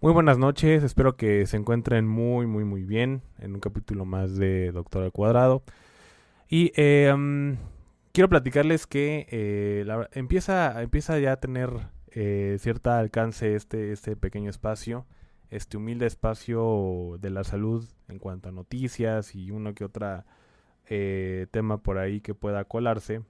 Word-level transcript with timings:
Muy 0.00 0.12
buenas 0.12 0.38
noches, 0.38 0.84
espero 0.84 1.16
que 1.16 1.44
se 1.46 1.56
encuentren 1.56 2.06
muy, 2.06 2.46
muy, 2.46 2.62
muy 2.62 2.84
bien 2.84 3.22
en 3.40 3.54
un 3.54 3.60
capítulo 3.60 4.04
más 4.04 4.36
de 4.36 4.70
Doctor 4.70 5.02
al 5.02 5.10
Cuadrado. 5.10 5.64
Y 6.48 6.70
eh, 6.76 7.12
quiero 8.12 8.28
platicarles 8.28 8.86
que 8.86 9.26
eh, 9.28 9.84
empieza, 10.12 10.80
empieza 10.82 11.18
ya 11.18 11.32
a 11.32 11.40
tener 11.40 11.70
eh, 12.12 12.58
cierto 12.60 12.92
alcance 12.92 13.56
este, 13.56 13.90
este 13.90 14.14
pequeño 14.14 14.50
espacio, 14.50 15.04
este 15.50 15.76
humilde 15.76 16.06
espacio 16.06 17.16
de 17.20 17.30
la 17.30 17.42
salud 17.42 17.84
en 18.06 18.20
cuanto 18.20 18.50
a 18.50 18.52
noticias 18.52 19.34
y 19.34 19.50
uno 19.50 19.74
que 19.74 19.84
otra 19.84 20.26
eh, 20.86 21.48
tema 21.50 21.82
por 21.82 21.98
ahí 21.98 22.20
que 22.20 22.34
pueda 22.34 22.64
colarse, 22.66 23.22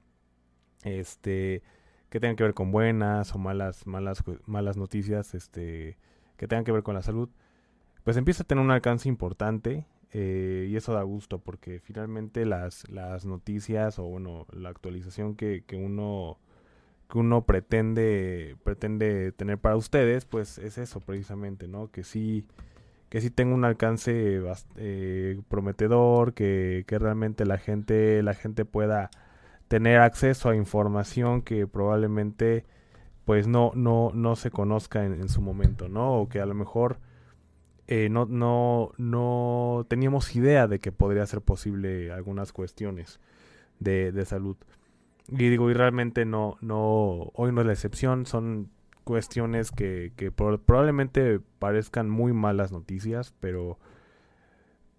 este, 0.84 1.62
que 2.10 2.20
tengan 2.20 2.36
que 2.36 2.44
ver 2.44 2.52
con 2.52 2.70
buenas 2.72 3.34
o 3.34 3.38
malas, 3.38 3.86
malas, 3.86 4.22
malas 4.44 4.76
noticias, 4.76 5.34
este 5.34 5.96
que 6.38 6.48
tengan 6.48 6.64
que 6.64 6.72
ver 6.72 6.82
con 6.82 6.94
la 6.94 7.02
salud, 7.02 7.28
pues 8.04 8.16
empieza 8.16 8.44
a 8.44 8.46
tener 8.46 8.64
un 8.64 8.70
alcance 8.70 9.08
importante 9.08 9.86
eh, 10.12 10.66
y 10.70 10.76
eso 10.76 10.94
da 10.94 11.02
gusto 11.02 11.38
porque 11.40 11.80
finalmente 11.80 12.46
las, 12.46 12.88
las 12.88 13.26
noticias 13.26 13.98
o 13.98 14.04
bueno, 14.04 14.46
la 14.52 14.70
actualización 14.70 15.34
que, 15.36 15.64
que 15.66 15.76
uno 15.76 16.38
que 17.10 17.18
uno 17.18 17.44
pretende 17.44 18.56
pretende 18.64 19.32
tener 19.32 19.58
para 19.58 19.76
ustedes, 19.76 20.24
pues 20.24 20.58
es 20.58 20.78
eso 20.78 21.00
precisamente, 21.00 21.68
¿no? 21.68 21.90
Que 21.90 22.04
sí 22.04 22.46
que 23.10 23.20
sí 23.20 23.30
tenga 23.30 23.54
un 23.54 23.64
alcance 23.64 24.42
eh, 24.76 25.40
prometedor, 25.48 26.34
que, 26.34 26.84
que 26.86 26.98
realmente 26.98 27.44
la 27.46 27.58
gente 27.58 28.22
la 28.22 28.34
gente 28.34 28.64
pueda 28.64 29.10
tener 29.68 30.00
acceso 30.00 30.48
a 30.50 30.56
información 30.56 31.42
que 31.42 31.66
probablemente 31.66 32.64
pues 33.28 33.46
no, 33.46 33.72
no, 33.74 34.10
no 34.14 34.36
se 34.36 34.50
conozca 34.50 35.04
en, 35.04 35.28
su 35.28 35.42
momento, 35.42 35.90
¿no? 35.90 36.14
O 36.14 36.30
que 36.30 36.40
a 36.40 36.46
lo 36.46 36.54
mejor 36.54 36.96
eh, 37.86 38.08
no, 38.08 38.24
no, 38.24 38.92
no 38.96 39.84
teníamos 39.86 40.34
idea 40.34 40.66
de 40.66 40.78
que 40.78 40.92
podría 40.92 41.26
ser 41.26 41.42
posible 41.42 42.10
algunas 42.10 42.54
cuestiones 42.54 43.20
de, 43.80 44.12
de 44.12 44.24
salud. 44.24 44.56
Y 45.28 45.50
digo, 45.50 45.70
y 45.70 45.74
realmente 45.74 46.24
no, 46.24 46.56
no, 46.62 47.30
hoy 47.34 47.52
no 47.52 47.60
es 47.60 47.66
la 47.66 47.74
excepción, 47.74 48.24
son 48.24 48.70
cuestiones 49.04 49.72
que, 49.72 50.14
que 50.16 50.32
probablemente 50.32 51.38
parezcan 51.58 52.08
muy 52.08 52.32
malas 52.32 52.72
noticias, 52.72 53.34
pero, 53.40 53.78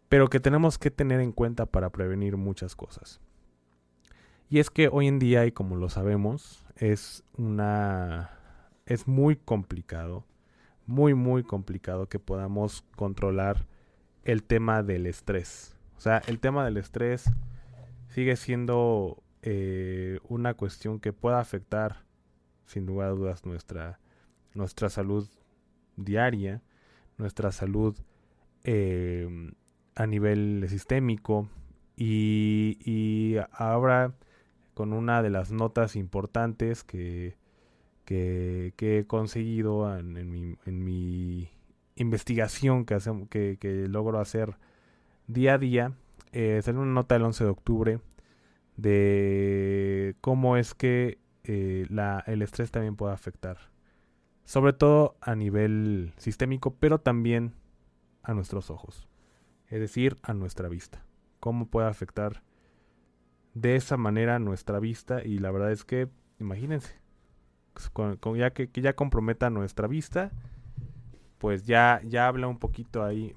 pero 0.08 0.28
que 0.28 0.40
tenemos 0.40 0.78
que 0.78 0.92
tener 0.92 1.20
en 1.20 1.32
cuenta 1.32 1.66
para 1.66 1.90
prevenir 1.90 2.38
muchas 2.38 2.76
cosas. 2.76 3.22
Y 4.52 4.60
es 4.60 4.70
que 4.70 4.88
hoy 4.88 5.08
en 5.08 5.18
día, 5.18 5.48
y 5.48 5.52
como 5.52 5.78
lo 5.78 5.90
sabemos, 5.90 6.64
es 6.80 7.24
una 7.38 8.32
es 8.86 9.08
muy 9.08 9.36
complicado, 9.36 10.26
muy 10.88 11.14
muy 11.14 11.44
complicado 11.44 12.08
que 12.08 12.20
podamos 12.20 12.84
controlar 12.96 13.68
el 14.24 14.44
tema 14.44 14.82
del 14.82 15.06
estrés. 15.06 15.76
O 15.98 16.02
sea, 16.02 16.22
el 16.28 16.40
tema 16.40 16.66
del 16.66 16.78
estrés 16.78 17.32
sigue 18.08 18.36
siendo 18.38 19.22
eh, 19.42 20.20
una 20.28 20.54
cuestión 20.54 21.00
que 21.00 21.14
pueda 21.14 21.40
afectar 21.40 22.06
sin 22.66 22.86
lugar 22.86 23.16
dudas 23.16 23.46
nuestra 23.46 24.00
nuestra 24.54 24.90
salud 24.90 25.28
diaria, 25.98 26.62
nuestra 27.18 27.52
salud 27.52 27.96
eh, 28.64 29.52
a 29.96 30.08
nivel 30.08 30.66
sistémico 30.70 31.50
y 31.98 33.36
ahora 33.52 34.14
con 34.80 34.94
una 34.94 35.22
de 35.22 35.30
las 35.30 35.52
notas 35.52 35.98
importantes 35.98 36.86
que, 36.86 37.36
que, 38.06 38.74
he 38.80 39.06
conseguido 39.08 39.94
en, 40.00 40.32
mi, 40.32 40.56
en, 40.66 40.86
mi, 40.86 41.50
investigación 41.98 42.86
que, 42.86 43.58
que, 43.60 43.88
logro 43.90 44.22
hacer 44.22 44.56
día 45.28 45.56
a 45.56 45.58
día. 45.58 45.92
Eh, 46.32 46.62
salió 46.64 46.80
una 46.80 46.94
nota 46.94 47.18
el 47.18 47.24
11 47.24 47.44
de 47.44 47.50
octubre 47.50 48.00
de 48.78 50.16
cómo 50.22 50.56
es 50.56 50.74
que 50.74 51.18
eh, 51.44 51.86
la, 51.90 52.24
el 52.26 52.42
estrés 52.42 52.72
también 52.72 52.96
puede 52.96 53.12
afectar. 53.12 53.58
Sobre 54.46 54.72
todo 54.72 55.18
a 55.20 55.36
nivel 55.36 56.14
sistémico, 56.16 56.74
pero 56.76 57.02
también 57.02 57.52
a 58.24 58.34
nuestros 58.34 58.70
ojos. 58.70 59.10
Es 59.68 59.82
decir, 59.82 60.16
a 60.24 60.34
nuestra 60.34 60.70
vista. 60.70 61.04
Cómo 61.42 61.66
puede 61.66 61.90
afectar 61.90 62.44
de 63.54 63.76
esa 63.76 63.98
manera 63.98 64.40
nuestra 64.40 64.80
vista 64.80 65.24
y 65.24 65.40
la 65.40 65.52
verdad 65.52 65.72
es 65.72 65.84
que, 65.84 66.10
imagínense, 66.40 67.00
con, 67.94 68.20
ya 68.36 68.52
que, 68.52 68.70
ya 68.74 68.96
comprometa 68.96 69.50
nuestra 69.50 69.88
vista, 69.88 70.32
pues 71.38 71.66
ya, 71.66 72.02
ya 72.06 72.28
habla 72.28 72.48
un 72.48 72.60
poquito 72.60 73.04
ahí 73.04 73.34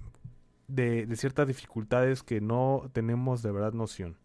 de, 0.69 1.07
de, 1.07 1.17
ciertas 1.17 1.47
dificultades 1.47 2.23
que 2.23 2.41
no 2.41 2.91
tenemos 2.93 3.43
de 3.43 3.53
verdad 3.53 3.73
noción. 3.73 4.17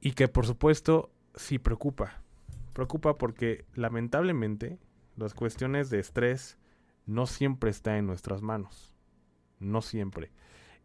Y 0.00 0.12
que 0.12 0.28
por 0.28 0.46
supuesto 0.46 1.10
sí 1.34 1.58
preocupa. 1.58 2.22
Preocupa 2.72 3.18
porque 3.18 3.64
lamentablemente 3.74 4.78
las 5.16 5.34
cuestiones 5.34 5.90
de 5.90 6.00
estrés 6.00 6.58
no 7.06 7.26
siempre 7.26 7.70
están 7.70 7.96
en 7.96 8.06
nuestras 8.06 8.42
manos. 8.42 8.92
No 9.60 9.82
siempre. 9.82 10.32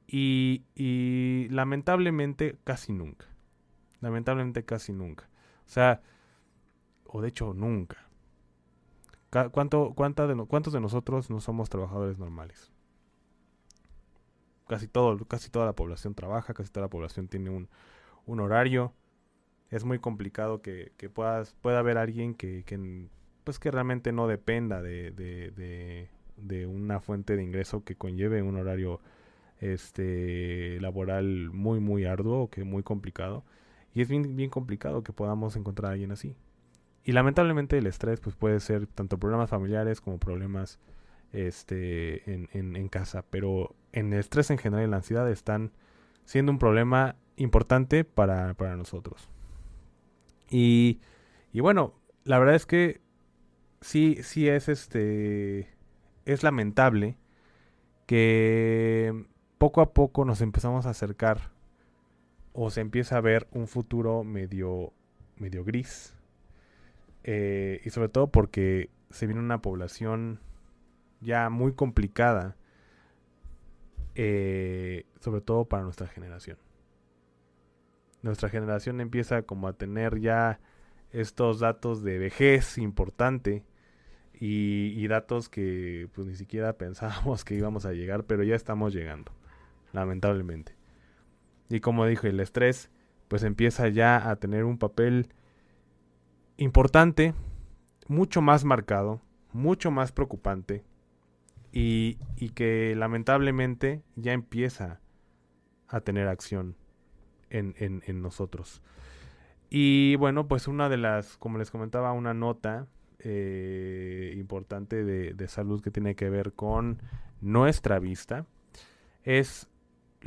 Y, 0.05 0.65
y 0.75 1.47
lamentablemente 1.49 2.57
casi 2.63 2.93
nunca. 2.93 3.25
Lamentablemente 4.01 4.63
casi 4.63 4.93
nunca. 4.93 5.29
O 5.65 5.69
sea, 5.69 6.01
o 7.05 7.21
de 7.21 7.29
hecho 7.29 7.53
nunca. 7.53 8.07
¿Cuánto, 9.51 9.93
de 9.93 10.45
¿Cuántos 10.47 10.73
de 10.73 10.79
nosotros 10.79 11.29
no 11.29 11.41
somos 11.41 11.69
trabajadores 11.69 12.17
normales? 12.17 12.71
Casi, 14.67 14.87
todo, 14.87 15.17
casi 15.25 15.49
toda 15.49 15.65
la 15.65 15.73
población 15.73 16.13
trabaja, 16.13 16.53
casi 16.53 16.71
toda 16.71 16.85
la 16.85 16.89
población 16.89 17.27
tiene 17.27 17.49
un, 17.49 17.69
un 18.25 18.39
horario. 18.39 18.93
Es 19.69 19.83
muy 19.83 19.99
complicado 19.99 20.61
que, 20.61 20.93
que 20.97 21.09
puedas, 21.09 21.55
pueda 21.61 21.79
haber 21.79 21.97
alguien 21.97 22.35
que, 22.35 22.63
que, 22.65 23.09
pues 23.43 23.59
que 23.59 23.71
realmente 23.71 24.11
no 24.11 24.27
dependa 24.27 24.81
de, 24.81 25.11
de, 25.11 26.09
de, 26.37 26.67
una 26.67 26.99
fuente 26.99 27.35
de 27.35 27.43
ingreso 27.43 27.83
que 27.83 27.95
conlleve 27.95 28.41
un 28.41 28.57
horario 28.57 29.01
este 29.59 30.79
laboral 30.81 31.49
muy 31.51 31.79
muy 31.79 32.05
arduo 32.05 32.49
que 32.49 32.63
muy 32.63 32.83
complicado 32.83 33.43
y 33.97 34.01
es 34.01 34.09
bien, 34.09 34.35
bien 34.35 34.51
complicado 34.51 35.01
que 35.01 35.11
podamos 35.11 35.55
encontrar 35.55 35.89
a 35.89 35.93
alguien 35.93 36.11
así. 36.11 36.35
Y 37.03 37.13
lamentablemente 37.13 37.79
el 37.79 37.87
estrés 37.87 38.19
pues 38.19 38.35
puede 38.35 38.59
ser 38.59 38.85
tanto 38.85 39.17
problemas 39.17 39.49
familiares 39.49 40.01
como 40.01 40.19
problemas 40.19 40.77
este, 41.31 42.31
en, 42.31 42.47
en, 42.53 42.89
casa. 42.89 43.25
Pero 43.31 43.75
en 43.93 44.13
el 44.13 44.19
estrés 44.19 44.51
en 44.51 44.59
general 44.59 44.85
y 44.85 44.91
la 44.91 44.97
ansiedad 44.97 45.27
están 45.31 45.71
siendo 46.25 46.51
un 46.51 46.59
problema 46.59 47.15
importante 47.37 48.03
para, 48.03 48.53
para 48.53 48.75
nosotros. 48.75 49.31
Y, 50.51 51.01
y 51.51 51.61
bueno, 51.61 51.95
la 52.23 52.37
verdad 52.37 52.53
es 52.53 52.67
que 52.67 53.01
sí, 53.81 54.19
sí 54.21 54.47
es 54.47 54.69
este. 54.69 55.75
Es 56.25 56.43
lamentable 56.43 57.17
que 58.05 59.25
poco 59.57 59.81
a 59.81 59.91
poco 59.91 60.23
nos 60.23 60.41
empezamos 60.41 60.85
a 60.85 60.91
acercar 60.91 61.56
o 62.59 62.71
se 62.71 62.81
empieza 62.81 63.17
a 63.17 63.21
ver 63.21 63.47
un 63.51 63.67
futuro 63.67 64.23
medio, 64.23 64.91
medio 65.35 65.63
gris. 65.63 66.15
Eh, 67.23 67.81
y 67.85 67.91
sobre 67.91 68.09
todo 68.09 68.31
porque 68.31 68.89
se 69.11 69.27
viene 69.27 69.39
una 69.39 69.61
población 69.61 70.39
ya 71.21 71.51
muy 71.51 71.73
complicada, 71.73 72.57
eh, 74.15 75.05
sobre 75.19 75.41
todo 75.41 75.65
para 75.65 75.83
nuestra 75.83 76.07
generación. 76.07 76.57
Nuestra 78.23 78.49
generación 78.49 79.01
empieza 79.01 79.43
como 79.43 79.67
a 79.67 79.73
tener 79.73 80.19
ya 80.19 80.59
estos 81.11 81.59
datos 81.59 82.01
de 82.01 82.17
vejez 82.17 82.79
importante 82.79 83.65
y, 84.33 84.93
y 84.95 85.07
datos 85.07 85.47
que 85.47 86.09
pues 86.15 86.25
ni 86.25 86.33
siquiera 86.33 86.73
pensábamos 86.79 87.45
que 87.45 87.53
íbamos 87.53 87.85
a 87.85 87.93
llegar, 87.93 88.23
pero 88.23 88.41
ya 88.41 88.55
estamos 88.55 88.95
llegando, 88.95 89.31
lamentablemente. 89.93 90.76
Y 91.69 91.79
como 91.79 92.05
dije, 92.05 92.29
el 92.29 92.39
estrés 92.39 92.89
pues 93.27 93.43
empieza 93.43 93.87
ya 93.89 94.29
a 94.29 94.37
tener 94.37 94.63
un 94.63 94.77
papel 94.77 95.29
importante 96.57 97.33
mucho 98.07 98.41
más 98.41 98.63
marcado, 98.63 99.21
mucho 99.51 99.91
más 99.91 100.11
preocupante 100.11 100.83
y, 101.71 102.17
y 102.37 102.49
que 102.49 102.95
lamentablemente 102.95 104.01
ya 104.15 104.33
empieza 104.33 105.01
a 105.87 106.01
tener 106.01 106.27
acción 106.27 106.75
en, 107.49 107.75
en, 107.77 108.21
nosotros. 108.21 108.81
Y 109.69 110.15
bueno, 110.17 110.47
pues 110.47 110.67
una 110.67 110.89
de 110.89 110.97
las, 110.97 111.37
como 111.37 111.57
les 111.57 111.71
comentaba, 111.71 112.11
una 112.11 112.33
nota 112.33 112.87
eh, 113.19 114.33
importante 114.37 115.03
de, 115.03 115.33
de, 115.33 115.47
salud 115.47 115.81
que 115.81 115.91
tiene 115.91 116.15
que 116.15 116.29
ver 116.29 116.53
con 116.53 117.01
nuestra 117.41 117.99
vista 117.99 118.45
es 119.23 119.69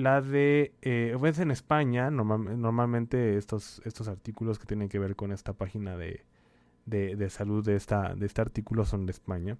la 0.00 0.20
de, 0.20 0.74
eh, 0.82 1.16
pues 1.18 1.38
en 1.38 1.50
España, 1.50 2.10
normal, 2.10 2.60
normalmente 2.60 3.36
estos, 3.36 3.80
estos 3.84 4.08
artículos 4.08 4.58
que 4.58 4.66
tienen 4.66 4.88
que 4.88 4.98
ver 4.98 5.16
con 5.16 5.32
esta 5.32 5.52
página 5.52 5.96
de, 5.96 6.24
de, 6.86 7.16
de 7.16 7.30
salud 7.30 7.64
de, 7.64 7.76
esta, 7.76 8.14
de 8.14 8.26
este 8.26 8.40
artículo 8.40 8.84
son 8.84 9.06
de 9.06 9.12
España. 9.12 9.56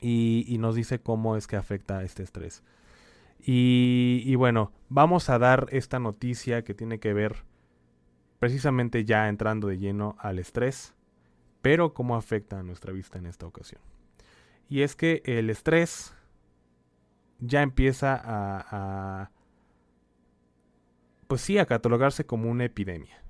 Y, 0.00 0.44
y, 0.48 0.58
nos 0.58 0.74
dice 0.74 1.00
cómo 1.00 1.36
es 1.36 1.46
que 1.46 1.56
afecta 1.56 2.02
este 2.02 2.22
estrés. 2.22 2.62
Y, 3.40 4.22
y, 4.24 4.34
bueno, 4.34 4.72
vamos 4.88 5.30
a 5.30 5.38
dar 5.38 5.66
esta 5.70 5.98
noticia 5.98 6.62
que 6.62 6.74
tiene 6.74 6.98
que 6.98 7.14
ver 7.14 7.44
precisamente 8.38 9.04
ya 9.04 9.28
entrando 9.28 9.68
de 9.68 9.78
lleno 9.78 10.16
al 10.18 10.38
estrés, 10.38 10.94
pero 11.62 11.94
cómo 11.94 12.16
afecta 12.16 12.58
a 12.58 12.62
nuestra 12.62 12.92
vista 12.92 13.18
en 13.18 13.26
esta 13.26 13.46
ocasión. 13.46 13.80
Y 14.68 14.82
es 14.82 14.96
que 14.96 15.22
el 15.24 15.48
estrés 15.48 16.14
ya 17.38 17.62
empieza 17.62 18.20
a 18.22 19.30
pues 21.26 21.40
sí, 21.40 21.58
a 21.58 21.66
catalogarse 21.66 22.26
como 22.26 22.50
una 22.50 22.64
epidemia. 22.64 23.22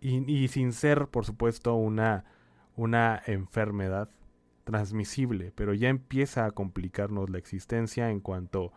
Y, 0.00 0.30
y, 0.32 0.48
sin 0.48 0.72
ser, 0.72 1.08
por 1.08 1.26
supuesto, 1.26 1.74
una, 1.74 2.24
una 2.76 3.22
enfermedad 3.26 4.08
transmisible, 4.64 5.52
pero 5.54 5.74
ya 5.74 5.88
empieza 5.88 6.46
a 6.46 6.52
complicarnos 6.52 7.28
la 7.28 7.38
existencia 7.38 8.10
en 8.10 8.20
cuanto 8.20 8.72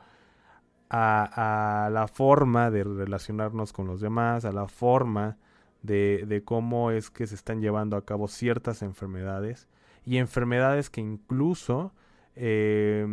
a, 0.89 1.85
a 1.85 1.89
la 1.89 2.07
forma 2.07 2.71
de 2.71 2.83
relacionarnos 2.83 3.73
con 3.73 3.87
los 3.87 4.01
demás, 4.01 4.45
a 4.45 4.51
la 4.51 4.67
forma 4.67 5.37
de, 5.81 6.25
de 6.27 6.43
cómo 6.43 6.91
es 6.91 7.09
que 7.09 7.27
se 7.27 7.35
están 7.35 7.61
llevando 7.61 7.95
a 7.95 8.05
cabo 8.05 8.27
ciertas 8.27 8.81
enfermedades 8.81 9.67
y 10.05 10.17
enfermedades 10.17 10.89
que 10.89 11.01
incluso 11.01 11.93
eh, 12.35 13.05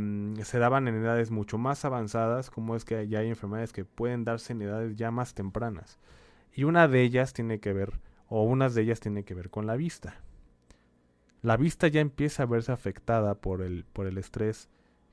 se 0.43 0.59
daban 0.59 0.89
en 0.89 0.97
edades 0.97 1.31
mucho 1.31 1.59
más 1.59 1.85
avanzadas, 1.85 2.51
como 2.51 2.77
es 2.77 2.85
que 2.85 3.09
ya 3.09 3.21
hay 3.21 3.29
enfermedades 3.29 3.73
que 3.73 3.85
pueden 3.85 4.25
darse 4.25 4.53
en 4.53 4.63
edades 4.63 4.97
ya 4.97 5.11
más 5.11 5.35
tempranas. 5.35 5.99
Y 6.53 6.65
una 6.65 6.89
de 6.89 7.03
ellas 7.03 7.33
tiene 7.33 7.61
que 7.61 7.73
ver, 7.73 8.01
o 8.29 8.43
unas 8.45 8.75
de 8.75 8.83
ellas 8.83 9.01
tiene 9.01 9.25
que 9.25 9.35
ver 9.35 9.51
con 9.51 9.67
la 9.67 9.77
vista. 9.77 10.21
La 11.43 11.57
vista 11.57 11.89
ya 11.89 12.01
empieza 12.01 12.43
a 12.43 12.47
verse 12.47 12.73
afectada 12.73 13.35
por 13.35 13.63
el, 13.63 13.85
por 13.93 14.07
el 14.07 14.19
estrés 14.19 14.69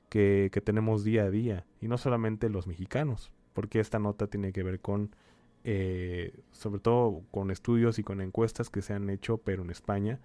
que, 0.08 0.50
que 0.52 0.60
tenemos 0.60 1.04
día 1.04 1.24
a 1.24 1.30
día, 1.30 1.66
y 1.80 1.88
no 1.88 1.98
solamente 1.98 2.48
los 2.48 2.66
mexicanos, 2.66 3.32
porque 3.52 3.80
esta 3.80 3.98
nota 3.98 4.26
tiene 4.26 4.52
que 4.52 4.62
ver 4.62 4.80
con, 4.80 5.14
eh, 5.64 6.40
sobre 6.52 6.80
todo 6.80 7.22
con 7.30 7.50
estudios 7.50 7.98
y 7.98 8.04
con 8.04 8.20
encuestas 8.20 8.70
que 8.70 8.82
se 8.82 8.94
han 8.94 9.10
hecho, 9.10 9.38
pero 9.38 9.62
en 9.62 9.70
España, 9.70 10.20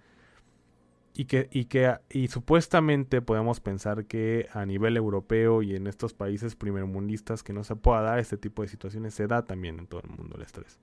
y 1.16 1.26
que, 1.26 1.48
y 1.52 1.66
que 1.66 1.96
y 2.10 2.26
supuestamente 2.26 3.22
podemos 3.22 3.60
pensar 3.60 4.06
que 4.06 4.48
a 4.52 4.66
nivel 4.66 4.96
europeo 4.96 5.62
y 5.62 5.76
en 5.76 5.86
estos 5.86 6.12
países 6.12 6.56
primermundistas 6.56 7.44
que 7.44 7.52
no 7.52 7.62
se 7.62 7.76
pueda 7.76 8.02
dar 8.02 8.18
este 8.18 8.36
tipo 8.36 8.62
de 8.62 8.68
situaciones 8.68 9.14
se 9.14 9.28
da 9.28 9.44
también 9.44 9.78
en 9.78 9.86
todo 9.86 10.00
el 10.02 10.10
mundo 10.10 10.36
el 10.36 10.42
estrés. 10.42 10.80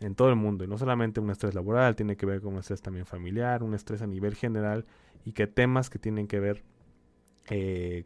En 0.00 0.14
todo 0.14 0.28
el 0.28 0.36
mundo 0.36 0.64
y 0.64 0.68
no 0.68 0.78
solamente 0.78 1.18
un 1.18 1.30
estrés 1.30 1.54
laboral 1.54 1.96
tiene 1.96 2.16
que 2.16 2.26
ver 2.26 2.40
con 2.40 2.54
un 2.54 2.60
estrés 2.60 2.80
también 2.80 3.06
familiar 3.06 3.64
un 3.64 3.74
estrés 3.74 4.02
a 4.02 4.06
nivel 4.06 4.36
general 4.36 4.86
y 5.24 5.32
que 5.32 5.48
temas 5.48 5.90
que 5.90 5.98
tienen 5.98 6.28
que 6.28 6.38
ver 6.38 6.62
eh, 7.50 8.04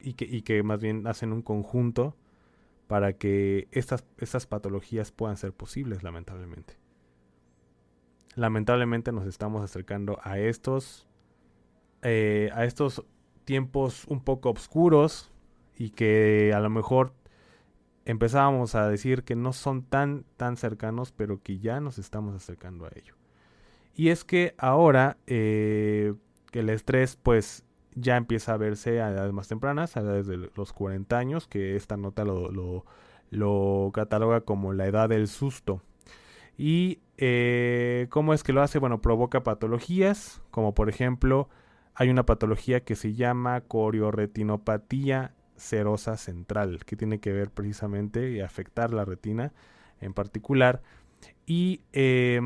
y 0.00 0.14
que 0.14 0.24
y 0.24 0.42
que 0.42 0.62
más 0.62 0.80
bien 0.80 1.06
hacen 1.06 1.32
un 1.34 1.42
conjunto 1.42 2.16
para 2.86 3.12
que 3.12 3.68
estas 3.70 4.06
estas 4.16 4.46
patologías 4.46 5.12
puedan 5.12 5.36
ser 5.36 5.52
posibles 5.52 6.02
lamentablemente 6.02 6.79
lamentablemente 8.40 9.12
nos 9.12 9.26
estamos 9.26 9.62
acercando 9.62 10.18
a 10.22 10.38
estos 10.38 11.06
eh, 12.00 12.48
a 12.54 12.64
estos 12.64 13.04
tiempos 13.44 14.06
un 14.06 14.24
poco 14.24 14.48
oscuros 14.50 15.30
y 15.76 15.90
que 15.90 16.52
a 16.54 16.60
lo 16.60 16.70
mejor 16.70 17.12
empezábamos 18.06 18.74
a 18.74 18.88
decir 18.88 19.24
que 19.24 19.36
no 19.36 19.52
son 19.52 19.82
tan 19.82 20.24
tan 20.38 20.56
cercanos 20.56 21.12
pero 21.12 21.42
que 21.42 21.58
ya 21.58 21.80
nos 21.80 21.98
estamos 21.98 22.34
acercando 22.34 22.86
a 22.86 22.90
ello. 22.96 23.14
Y 23.94 24.08
es 24.08 24.24
que 24.24 24.54
ahora 24.56 25.18
eh, 25.26 26.14
que 26.50 26.60
el 26.60 26.70
estrés 26.70 27.16
pues 27.16 27.66
ya 27.94 28.16
empieza 28.16 28.54
a 28.54 28.56
verse 28.56 29.02
a 29.02 29.10
edades 29.10 29.34
más 29.34 29.48
tempranas 29.48 29.98
a 29.98 30.00
edades 30.00 30.26
de 30.26 30.50
los 30.56 30.72
40 30.72 31.18
años 31.18 31.46
que 31.46 31.76
esta 31.76 31.98
nota 31.98 32.24
lo, 32.24 32.84
lo 33.30 33.90
cataloga 33.92 34.40
como 34.40 34.72
la 34.72 34.86
edad 34.86 35.10
del 35.10 35.28
susto. 35.28 35.82
Y 36.56 37.00
eh, 37.20 38.06
¿Cómo 38.08 38.34
es 38.34 38.42
que 38.42 38.52
lo 38.52 38.62
hace? 38.62 38.78
Bueno, 38.78 39.00
provoca 39.00 39.42
patologías, 39.42 40.42
como 40.50 40.74
por 40.74 40.88
ejemplo, 40.88 41.48
hay 41.94 42.08
una 42.08 42.24
patología 42.24 42.80
que 42.80 42.96
se 42.96 43.12
llama 43.12 43.60
corioretinopatía 43.60 45.34
serosa 45.54 46.16
central, 46.16 46.84
que 46.86 46.96
tiene 46.96 47.20
que 47.20 47.32
ver 47.32 47.50
precisamente 47.50 48.30
y 48.30 48.40
afectar 48.40 48.94
la 48.94 49.04
retina 49.04 49.52
en 50.00 50.14
particular, 50.14 50.82
y, 51.44 51.82
eh, 51.92 52.40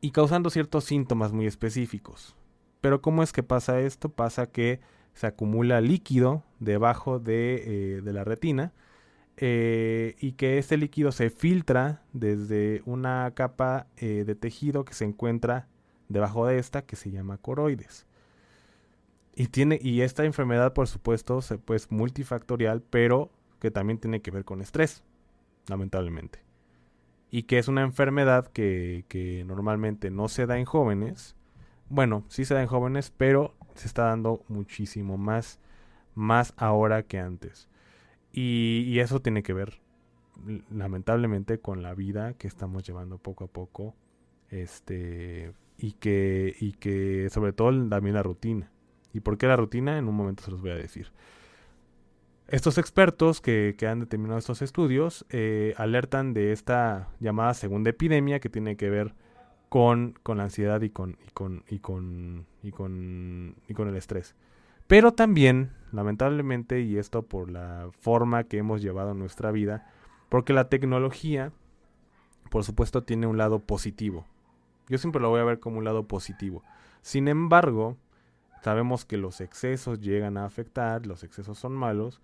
y 0.00 0.10
causando 0.10 0.48
ciertos 0.48 0.84
síntomas 0.84 1.32
muy 1.32 1.46
específicos. 1.46 2.34
Pero 2.80 3.02
¿cómo 3.02 3.22
es 3.22 3.32
que 3.32 3.42
pasa 3.42 3.80
esto? 3.80 4.08
Pasa 4.08 4.46
que 4.46 4.80
se 5.12 5.26
acumula 5.26 5.82
líquido 5.82 6.44
debajo 6.60 7.18
de, 7.18 7.96
eh, 7.96 8.00
de 8.00 8.12
la 8.14 8.24
retina, 8.24 8.72
eh, 9.44 10.14
y 10.20 10.34
que 10.34 10.58
este 10.58 10.76
líquido 10.76 11.10
se 11.10 11.28
filtra 11.28 12.04
desde 12.12 12.80
una 12.86 13.28
capa 13.34 13.88
eh, 13.96 14.22
de 14.24 14.36
tejido 14.36 14.84
que 14.84 14.94
se 14.94 15.04
encuentra 15.04 15.66
debajo 16.08 16.46
de 16.46 16.58
esta 16.58 16.82
que 16.82 16.94
se 16.94 17.10
llama 17.10 17.38
coroides. 17.38 18.06
Y, 19.34 19.48
tiene, 19.48 19.80
y 19.82 20.02
esta 20.02 20.24
enfermedad, 20.24 20.74
por 20.74 20.86
supuesto, 20.86 21.40
es 21.40 21.54
pues, 21.64 21.90
multifactorial, 21.90 22.82
pero 22.82 23.32
que 23.58 23.72
también 23.72 23.98
tiene 23.98 24.22
que 24.22 24.30
ver 24.30 24.44
con 24.44 24.60
estrés, 24.60 25.02
lamentablemente. 25.66 26.38
Y 27.28 27.42
que 27.42 27.58
es 27.58 27.66
una 27.66 27.82
enfermedad 27.82 28.46
que, 28.46 29.06
que 29.08 29.42
normalmente 29.44 30.12
no 30.12 30.28
se 30.28 30.46
da 30.46 30.56
en 30.56 30.66
jóvenes. 30.66 31.34
Bueno, 31.88 32.24
sí 32.28 32.44
se 32.44 32.54
da 32.54 32.62
en 32.62 32.68
jóvenes, 32.68 33.12
pero 33.16 33.56
se 33.74 33.88
está 33.88 34.04
dando 34.04 34.44
muchísimo 34.46 35.18
más, 35.18 35.58
más 36.14 36.54
ahora 36.56 37.02
que 37.02 37.18
antes. 37.18 37.68
Y, 38.32 38.84
y, 38.86 39.00
eso 39.00 39.20
tiene 39.20 39.42
que 39.42 39.52
ver, 39.52 39.80
lamentablemente, 40.70 41.60
con 41.60 41.82
la 41.82 41.94
vida 41.94 42.34
que 42.34 42.48
estamos 42.48 42.84
llevando 42.84 43.18
poco 43.18 43.44
a 43.44 43.48
poco. 43.48 43.94
Este. 44.48 45.52
Y 45.78 45.92
que, 45.92 46.54
y 46.60 46.72
que 46.72 47.28
sobre 47.30 47.52
todo 47.52 47.70
también 47.88 48.14
la 48.14 48.22
rutina. 48.22 48.70
¿Y 49.12 49.20
por 49.20 49.36
qué 49.36 49.46
la 49.46 49.56
rutina? 49.56 49.98
En 49.98 50.08
un 50.08 50.14
momento 50.14 50.42
se 50.42 50.50
los 50.50 50.60
voy 50.60 50.70
a 50.70 50.76
decir. 50.76 51.12
Estos 52.48 52.78
expertos 52.78 53.40
que, 53.40 53.74
que 53.78 53.86
han 53.86 54.00
determinado 54.00 54.38
estos 54.38 54.62
estudios 54.62 55.24
eh, 55.30 55.74
alertan 55.76 56.34
de 56.34 56.52
esta 56.52 57.08
llamada 57.18 57.54
segunda 57.54 57.90
epidemia 57.90 58.40
que 58.40 58.50
tiene 58.50 58.76
que 58.76 58.90
ver 58.90 59.14
con, 59.68 60.18
con 60.22 60.36
la 60.36 60.44
ansiedad 60.44 60.82
y 60.82 60.90
con, 60.90 61.16
y 61.26 61.30
con, 61.30 61.64
y 61.66 61.78
con, 61.78 62.46
y 62.62 62.70
con, 62.72 63.56
y 63.68 63.74
con 63.74 63.88
el 63.88 63.96
estrés. 63.96 64.34
Pero 64.86 65.12
también, 65.12 65.72
lamentablemente, 65.92 66.80
y 66.80 66.98
esto 66.98 67.22
por 67.22 67.50
la 67.50 67.88
forma 68.00 68.44
que 68.44 68.58
hemos 68.58 68.82
llevado 68.82 69.14
nuestra 69.14 69.50
vida, 69.50 69.86
porque 70.28 70.52
la 70.52 70.68
tecnología, 70.68 71.52
por 72.50 72.64
supuesto, 72.64 73.02
tiene 73.04 73.26
un 73.26 73.38
lado 73.38 73.60
positivo. 73.60 74.26
Yo 74.88 74.98
siempre 74.98 75.22
lo 75.22 75.30
voy 75.30 75.40
a 75.40 75.44
ver 75.44 75.60
como 75.60 75.78
un 75.78 75.84
lado 75.84 76.06
positivo. 76.06 76.62
Sin 77.00 77.28
embargo, 77.28 77.96
sabemos 78.62 79.04
que 79.04 79.16
los 79.16 79.40
excesos 79.40 80.00
llegan 80.00 80.36
a 80.36 80.44
afectar, 80.44 81.06
los 81.06 81.24
excesos 81.24 81.58
son 81.58 81.72
malos, 81.72 82.20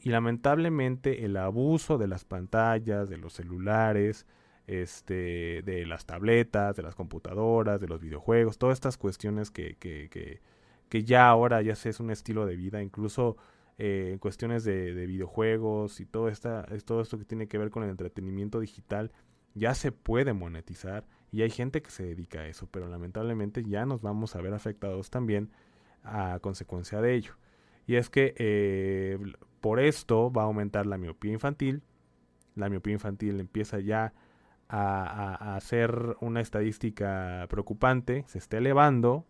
y 0.00 0.10
lamentablemente 0.10 1.24
el 1.24 1.36
abuso 1.36 1.98
de 1.98 2.06
las 2.08 2.24
pantallas, 2.24 3.08
de 3.08 3.16
los 3.16 3.32
celulares, 3.32 4.26
este, 4.66 5.62
de 5.62 5.86
las 5.86 6.06
tabletas, 6.06 6.76
de 6.76 6.82
las 6.82 6.94
computadoras, 6.94 7.80
de 7.80 7.88
los 7.88 8.00
videojuegos, 8.00 8.58
todas 8.58 8.74
estas 8.74 8.98
cuestiones 8.98 9.50
que, 9.50 9.76
que, 9.76 10.08
que 10.10 10.40
que 10.88 11.04
ya 11.04 11.28
ahora 11.28 11.62
ya 11.62 11.72
es 11.72 12.00
un 12.00 12.10
estilo 12.10 12.46
de 12.46 12.56
vida, 12.56 12.82
incluso 12.82 13.36
eh, 13.78 14.10
en 14.12 14.18
cuestiones 14.18 14.64
de, 14.64 14.94
de, 14.94 15.06
videojuegos 15.06 16.00
y 16.00 16.06
todo, 16.06 16.28
esta, 16.28 16.66
todo 16.84 17.00
esto 17.00 17.18
que 17.18 17.24
tiene 17.24 17.48
que 17.48 17.58
ver 17.58 17.70
con 17.70 17.82
el 17.82 17.90
entretenimiento 17.90 18.60
digital, 18.60 19.12
ya 19.54 19.74
se 19.74 19.92
puede 19.92 20.32
monetizar 20.32 21.06
y 21.32 21.42
hay 21.42 21.50
gente 21.50 21.82
que 21.82 21.90
se 21.90 22.04
dedica 22.04 22.40
a 22.40 22.46
eso, 22.46 22.68
pero 22.70 22.88
lamentablemente 22.88 23.64
ya 23.64 23.84
nos 23.86 24.02
vamos 24.02 24.36
a 24.36 24.40
ver 24.40 24.54
afectados 24.54 25.10
también 25.10 25.50
a 26.02 26.38
consecuencia 26.40 27.00
de 27.00 27.14
ello. 27.14 27.34
Y 27.86 27.96
es 27.96 28.10
que 28.10 28.34
eh, 28.38 29.18
por 29.60 29.80
esto 29.80 30.32
va 30.32 30.42
a 30.42 30.44
aumentar 30.46 30.86
la 30.86 30.98
miopía 30.98 31.32
infantil, 31.32 31.82
la 32.54 32.68
miopía 32.68 32.94
infantil 32.94 33.38
empieza 33.40 33.80
ya 33.80 34.12
a, 34.68 35.58
ser 35.60 36.16
una 36.20 36.40
estadística 36.40 37.46
preocupante, 37.48 38.24
se 38.26 38.38
está 38.38 38.58
elevando 38.58 39.24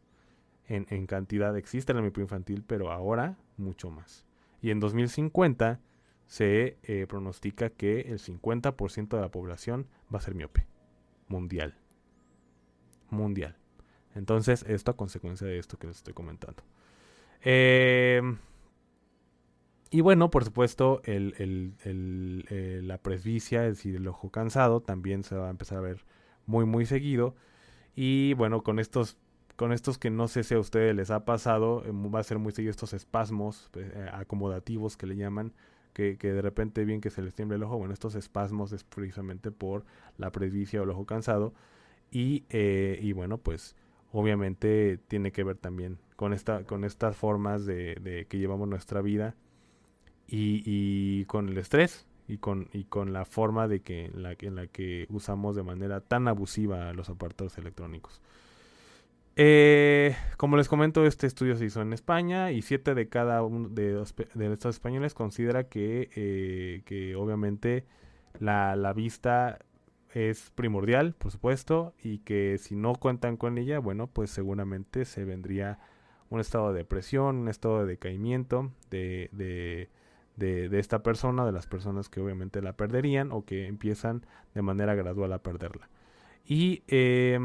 en, 0.68 1.06
cantidad. 1.06 1.56
Existe 1.56 1.94
la 1.94 2.00
miopía 2.00 2.22
infantil, 2.22 2.64
pero 2.66 2.90
ahora 2.90 3.36
mucho 3.56 3.90
más. 3.90 4.24
Y 4.60 4.70
en 4.70 4.80
2050 4.80 5.80
se 6.26 6.78
eh, 6.82 7.06
pronostica 7.08 7.70
que 7.70 8.00
el 8.02 8.18
50% 8.18 9.08
de 9.08 9.20
la 9.20 9.30
población 9.30 9.86
va 10.12 10.18
a 10.18 10.22
ser 10.22 10.34
miope. 10.34 10.66
Mundial. 11.28 11.76
Mundial. 13.10 13.56
Entonces, 14.14 14.64
esto 14.66 14.90
a 14.90 14.96
consecuencia 14.96 15.46
de 15.46 15.58
esto 15.58 15.78
que 15.78 15.86
les 15.86 15.96
estoy 15.98 16.14
comentando. 16.14 16.62
Eh, 17.42 18.22
y 19.90 20.00
bueno, 20.00 20.30
por 20.30 20.44
supuesto, 20.44 21.00
el, 21.04 21.34
el, 21.38 22.44
eh, 22.50 22.80
la 22.82 22.98
presbicia, 22.98 23.66
es 23.66 23.76
decir, 23.76 23.96
el 23.96 24.08
ojo 24.08 24.30
cansado, 24.30 24.80
también 24.80 25.22
se 25.22 25.36
va 25.36 25.46
a 25.46 25.50
empezar 25.50 25.78
a 25.78 25.82
ver 25.82 26.04
muy, 26.44 26.64
muy 26.64 26.86
seguido. 26.86 27.36
Y 27.94 28.34
bueno, 28.34 28.62
con 28.62 28.78
estos, 28.78 29.16
con 29.56 29.72
estos 29.72 29.98
que 29.98 30.10
no 30.10 30.28
sé 30.28 30.44
si 30.44 30.54
a 30.54 30.58
ustedes 30.58 30.94
les 30.94 31.10
ha 31.10 31.24
pasado, 31.24 31.82
eh, 31.84 31.90
va 31.92 32.20
a 32.20 32.24
ser 32.24 32.38
muy 32.38 32.52
seguido 32.52 32.70
estos 32.70 32.92
espasmos 32.92 33.70
eh, 33.74 34.08
acomodativos 34.12 34.96
que 34.96 35.06
le 35.06 35.16
llaman, 35.16 35.52
que, 35.92 36.18
que, 36.18 36.32
de 36.32 36.42
repente 36.42 36.84
bien 36.84 37.00
que 37.00 37.10
se 37.10 37.22
les 37.22 37.34
tiemble 37.34 37.56
el 37.56 37.62
ojo. 37.62 37.78
Bueno, 37.78 37.94
estos 37.94 38.14
espasmos 38.14 38.72
es 38.72 38.84
precisamente 38.84 39.50
por 39.50 39.84
la 40.18 40.30
presbicia 40.30 40.80
o 40.80 40.84
el 40.84 40.90
ojo 40.90 41.06
cansado. 41.06 41.54
Y, 42.10 42.44
y 42.50 43.12
bueno, 43.12 43.38
pues 43.38 43.74
obviamente 44.12 44.98
tiene 45.08 45.32
que 45.32 45.44
ver 45.44 45.56
también 45.56 45.98
con, 46.16 46.32
esta, 46.32 46.64
con 46.64 46.84
estas 46.84 47.16
formas 47.16 47.66
de, 47.66 48.26
que 48.28 48.38
llevamos 48.38 48.68
nuestra 48.68 49.02
vida 49.02 49.34
y, 50.26 51.24
con 51.26 51.48
el 51.48 51.58
estrés 51.58 52.06
y 52.26 52.38
con, 52.38 52.68
y 52.72 52.84
con 52.84 53.12
la 53.12 53.24
forma 53.24 53.68
de 53.68 53.80
que 53.80 54.06
en 54.06 54.22
la, 54.22 54.34
en 54.38 54.56
la 54.56 54.66
que 54.66 55.06
usamos 55.10 55.54
de 55.54 55.62
manera 55.62 56.00
tan 56.00 56.26
abusiva 56.28 56.92
los 56.92 57.08
aparatos 57.10 57.58
electrónicos. 57.58 58.20
Eh, 59.36 60.16
como 60.38 60.56
les 60.56 60.66
comento, 60.66 61.04
este 61.04 61.26
estudio 61.26 61.56
se 61.56 61.66
hizo 61.66 61.82
en 61.82 61.92
España 61.92 62.52
y 62.52 62.62
siete 62.62 62.94
de 62.94 63.08
cada 63.08 63.42
uno 63.42 63.68
de, 63.68 64.02
de 64.34 64.52
estos 64.52 64.76
españoles 64.76 65.12
considera 65.12 65.68
que, 65.68 66.08
eh, 66.16 66.82
que 66.86 67.16
obviamente 67.16 67.84
la, 68.40 68.76
la, 68.76 68.94
vista 68.94 69.58
es 70.14 70.50
primordial, 70.54 71.14
por 71.14 71.32
supuesto, 71.32 71.94
y 72.02 72.18
que 72.20 72.56
si 72.58 72.76
no 72.76 72.94
cuentan 72.94 73.36
con 73.36 73.58
ella, 73.58 73.78
bueno, 73.78 74.06
pues 74.06 74.30
seguramente 74.30 75.04
se 75.04 75.24
vendría 75.26 75.78
un 76.30 76.40
estado 76.40 76.72
de 76.72 76.78
depresión, 76.78 77.36
un 77.36 77.48
estado 77.48 77.80
de 77.80 77.86
decaimiento, 77.86 78.72
de, 78.90 79.28
de 79.32 79.90
de, 80.36 80.78
esta 80.78 81.02
persona, 81.02 81.44
de 81.44 81.52
las 81.52 81.66
personas 81.66 82.08
que 82.08 82.20
obviamente 82.20 82.62
la 82.62 82.74
perderían 82.74 83.32
o 83.32 83.44
que 83.44 83.66
empiezan 83.66 84.24
de 84.54 84.62
manera 84.62 84.94
gradual 84.94 85.32
a 85.32 85.42
perderla. 85.42 85.88
Y, 86.44 86.82
eh, 86.88 87.38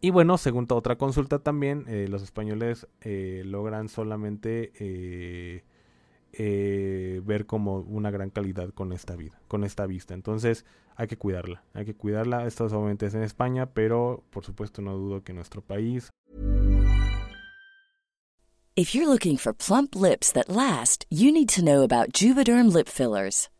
y 0.00 0.10
bueno, 0.10 0.38
según 0.38 0.66
otra 0.70 0.96
consulta 0.96 1.38
también, 1.38 1.84
eh, 1.88 2.06
los 2.08 2.22
españoles 2.22 2.86
eh, 3.00 3.42
logran 3.44 3.88
solamente 3.88 4.72
eh, 4.78 5.62
ver 7.24 7.46
como 7.46 7.78
una 7.78 8.10
gran 8.10 8.30
calidad 8.30 8.70
con 8.70 8.92
esta 8.92 9.16
vida, 9.16 9.40
con 9.48 9.64
esta 9.64 9.86
vista. 9.86 10.14
Entonces 10.14 10.64
hay 10.96 11.06
que 11.06 11.16
cuidarla, 11.16 11.62
hay 11.72 11.84
que 11.84 11.94
cuidarla. 11.94 12.46
Esto 12.46 12.68
solamente 12.68 13.06
es 13.06 13.14
en 13.14 13.22
España, 13.22 13.66
pero 13.66 14.22
por 14.30 14.44
supuesto 14.44 14.82
no 14.82 14.96
dudo 14.96 15.22
que 15.22 15.32
en 15.32 15.36
nuestro 15.36 15.62
país 15.62 16.10
If 18.78 18.94
you're 18.94 19.08
looking 19.08 19.38
for 19.38 19.54
plump 19.54 19.96
lips 19.96 20.30
that 20.32 20.50
last, 20.50 21.06
you 21.08 21.32
need 21.32 21.48
to 21.54 21.64
know 21.64 21.82
about 21.82 22.12
Juvederm 22.12 22.70
lip 22.70 22.88
fillers. 22.88 23.48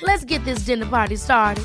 Let's 0.00 0.24
get 0.26 0.42
this 0.44 0.64
dinner 0.64 0.88
party 0.88 1.16
started. 1.16 1.62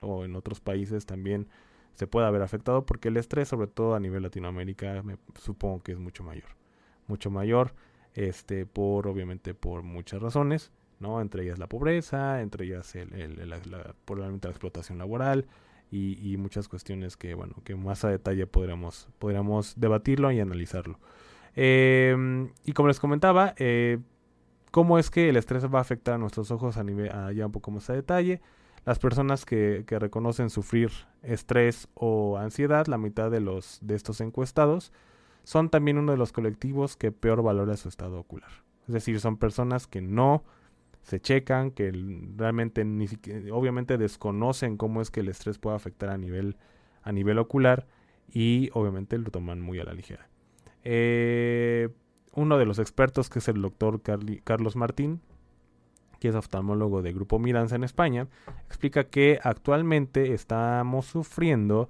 O 0.00 0.24
en 0.24 0.36
otros 0.36 0.60
países 0.60 1.04
también 1.04 1.48
se 1.94 2.06
puede 2.06 2.26
haber 2.26 2.42
afectado 2.42 2.86
porque 2.86 3.08
el 3.08 3.16
estrés, 3.16 3.48
sobre 3.48 3.66
todo 3.66 3.94
a 3.94 4.00
nivel 4.00 4.22
Latinoamérica, 4.22 5.02
me 5.02 5.18
supongo 5.38 5.82
que 5.82 5.92
es 5.92 5.98
mucho 5.98 6.22
mayor. 6.22 6.56
Mucho 7.08 7.30
mayor, 7.30 7.74
este, 8.14 8.64
por 8.64 9.06
obviamente 9.06 9.52
por 9.52 9.82
muchas 9.82 10.22
razones, 10.22 10.70
¿no? 10.98 11.20
Entre 11.20 11.42
ellas 11.42 11.58
la 11.58 11.66
pobreza, 11.66 12.40
entre 12.40 12.66
ellas 12.66 12.94
el, 12.94 13.12
el, 13.12 13.50
la, 13.50 13.94
probablemente 14.04 14.48
la 14.48 14.52
explotación 14.52 14.98
laboral 14.98 15.46
y, 15.90 16.16
y, 16.32 16.36
muchas 16.36 16.68
cuestiones 16.68 17.16
que, 17.16 17.34
bueno, 17.34 17.56
que 17.64 17.74
más 17.74 18.04
a 18.04 18.08
detalle 18.08 18.46
podríamos, 18.46 19.08
podríamos 19.18 19.74
debatirlo 19.78 20.30
y 20.30 20.40
analizarlo. 20.40 20.98
Eh, 21.56 22.48
y 22.64 22.72
como 22.72 22.88
les 22.88 23.00
comentaba, 23.00 23.54
eh, 23.58 23.98
cómo 24.70 24.98
es 24.98 25.10
que 25.10 25.28
el 25.28 25.36
estrés 25.36 25.64
va 25.66 25.78
a 25.78 25.82
afectar 25.82 26.14
a 26.14 26.18
nuestros 26.18 26.50
ojos 26.50 26.76
a 26.76 26.84
nivel, 26.84 27.10
ya 27.34 27.46
un 27.46 27.52
poco 27.52 27.70
más 27.70 27.90
a 27.90 27.94
detalle. 27.94 28.40
Las 28.84 28.98
personas 28.98 29.44
que, 29.44 29.84
que, 29.86 29.98
reconocen 29.98 30.48
sufrir 30.48 30.90
estrés 31.22 31.88
o 31.94 32.38
ansiedad, 32.38 32.86
la 32.86 32.96
mitad 32.96 33.30
de 33.30 33.40
los 33.40 33.78
de 33.82 33.94
estos 33.94 34.20
encuestados, 34.22 34.90
son 35.44 35.68
también 35.68 35.98
uno 35.98 36.12
de 36.12 36.18
los 36.18 36.32
colectivos 36.32 36.96
que 36.96 37.12
peor 37.12 37.42
valora 37.42 37.76
su 37.76 37.88
estado 37.88 38.18
ocular. 38.18 38.50
Es 38.88 38.94
decir, 38.94 39.20
son 39.20 39.36
personas 39.36 39.86
que 39.86 40.00
no 40.00 40.44
se 41.02 41.20
checan, 41.20 41.70
que 41.70 41.92
realmente 42.36 42.84
ni 42.84 43.08
siquiera, 43.08 43.54
obviamente 43.54 43.98
desconocen 43.98 44.76
cómo 44.76 45.00
es 45.00 45.10
que 45.10 45.20
el 45.20 45.28
estrés 45.28 45.58
puede 45.58 45.76
afectar 45.76 46.08
a 46.10 46.18
nivel, 46.18 46.56
a 47.02 47.12
nivel 47.12 47.38
ocular 47.38 47.86
y 48.32 48.70
obviamente 48.74 49.18
lo 49.18 49.30
toman 49.30 49.60
muy 49.60 49.78
a 49.80 49.84
la 49.84 49.92
ligera. 49.92 50.29
Eh, 50.84 51.88
uno 52.34 52.58
de 52.58 52.66
los 52.66 52.78
expertos, 52.78 53.28
que 53.28 53.40
es 53.40 53.48
el 53.48 53.60
doctor 53.60 54.00
Carlos 54.44 54.76
Martín, 54.76 55.20
que 56.20 56.28
es 56.28 56.34
oftalmólogo 56.34 57.02
de 57.02 57.12
Grupo 57.12 57.38
Miranza 57.38 57.76
en 57.76 57.84
España, 57.84 58.28
explica 58.66 59.04
que 59.04 59.40
actualmente 59.42 60.32
estamos 60.34 61.06
sufriendo 61.06 61.88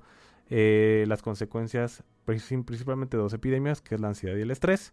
eh, 0.49 1.04
las 1.09 1.23
consecuencias 1.23 2.04
principalmente 2.25 3.16
de 3.16 3.23
dos 3.23 3.32
epidemias, 3.32 3.82
que 3.82 3.97
es 3.97 4.00
la 4.00 4.09
ansiedad 4.09 4.37
y 4.37 4.42
el 4.42 4.50
estrés. 4.50 4.92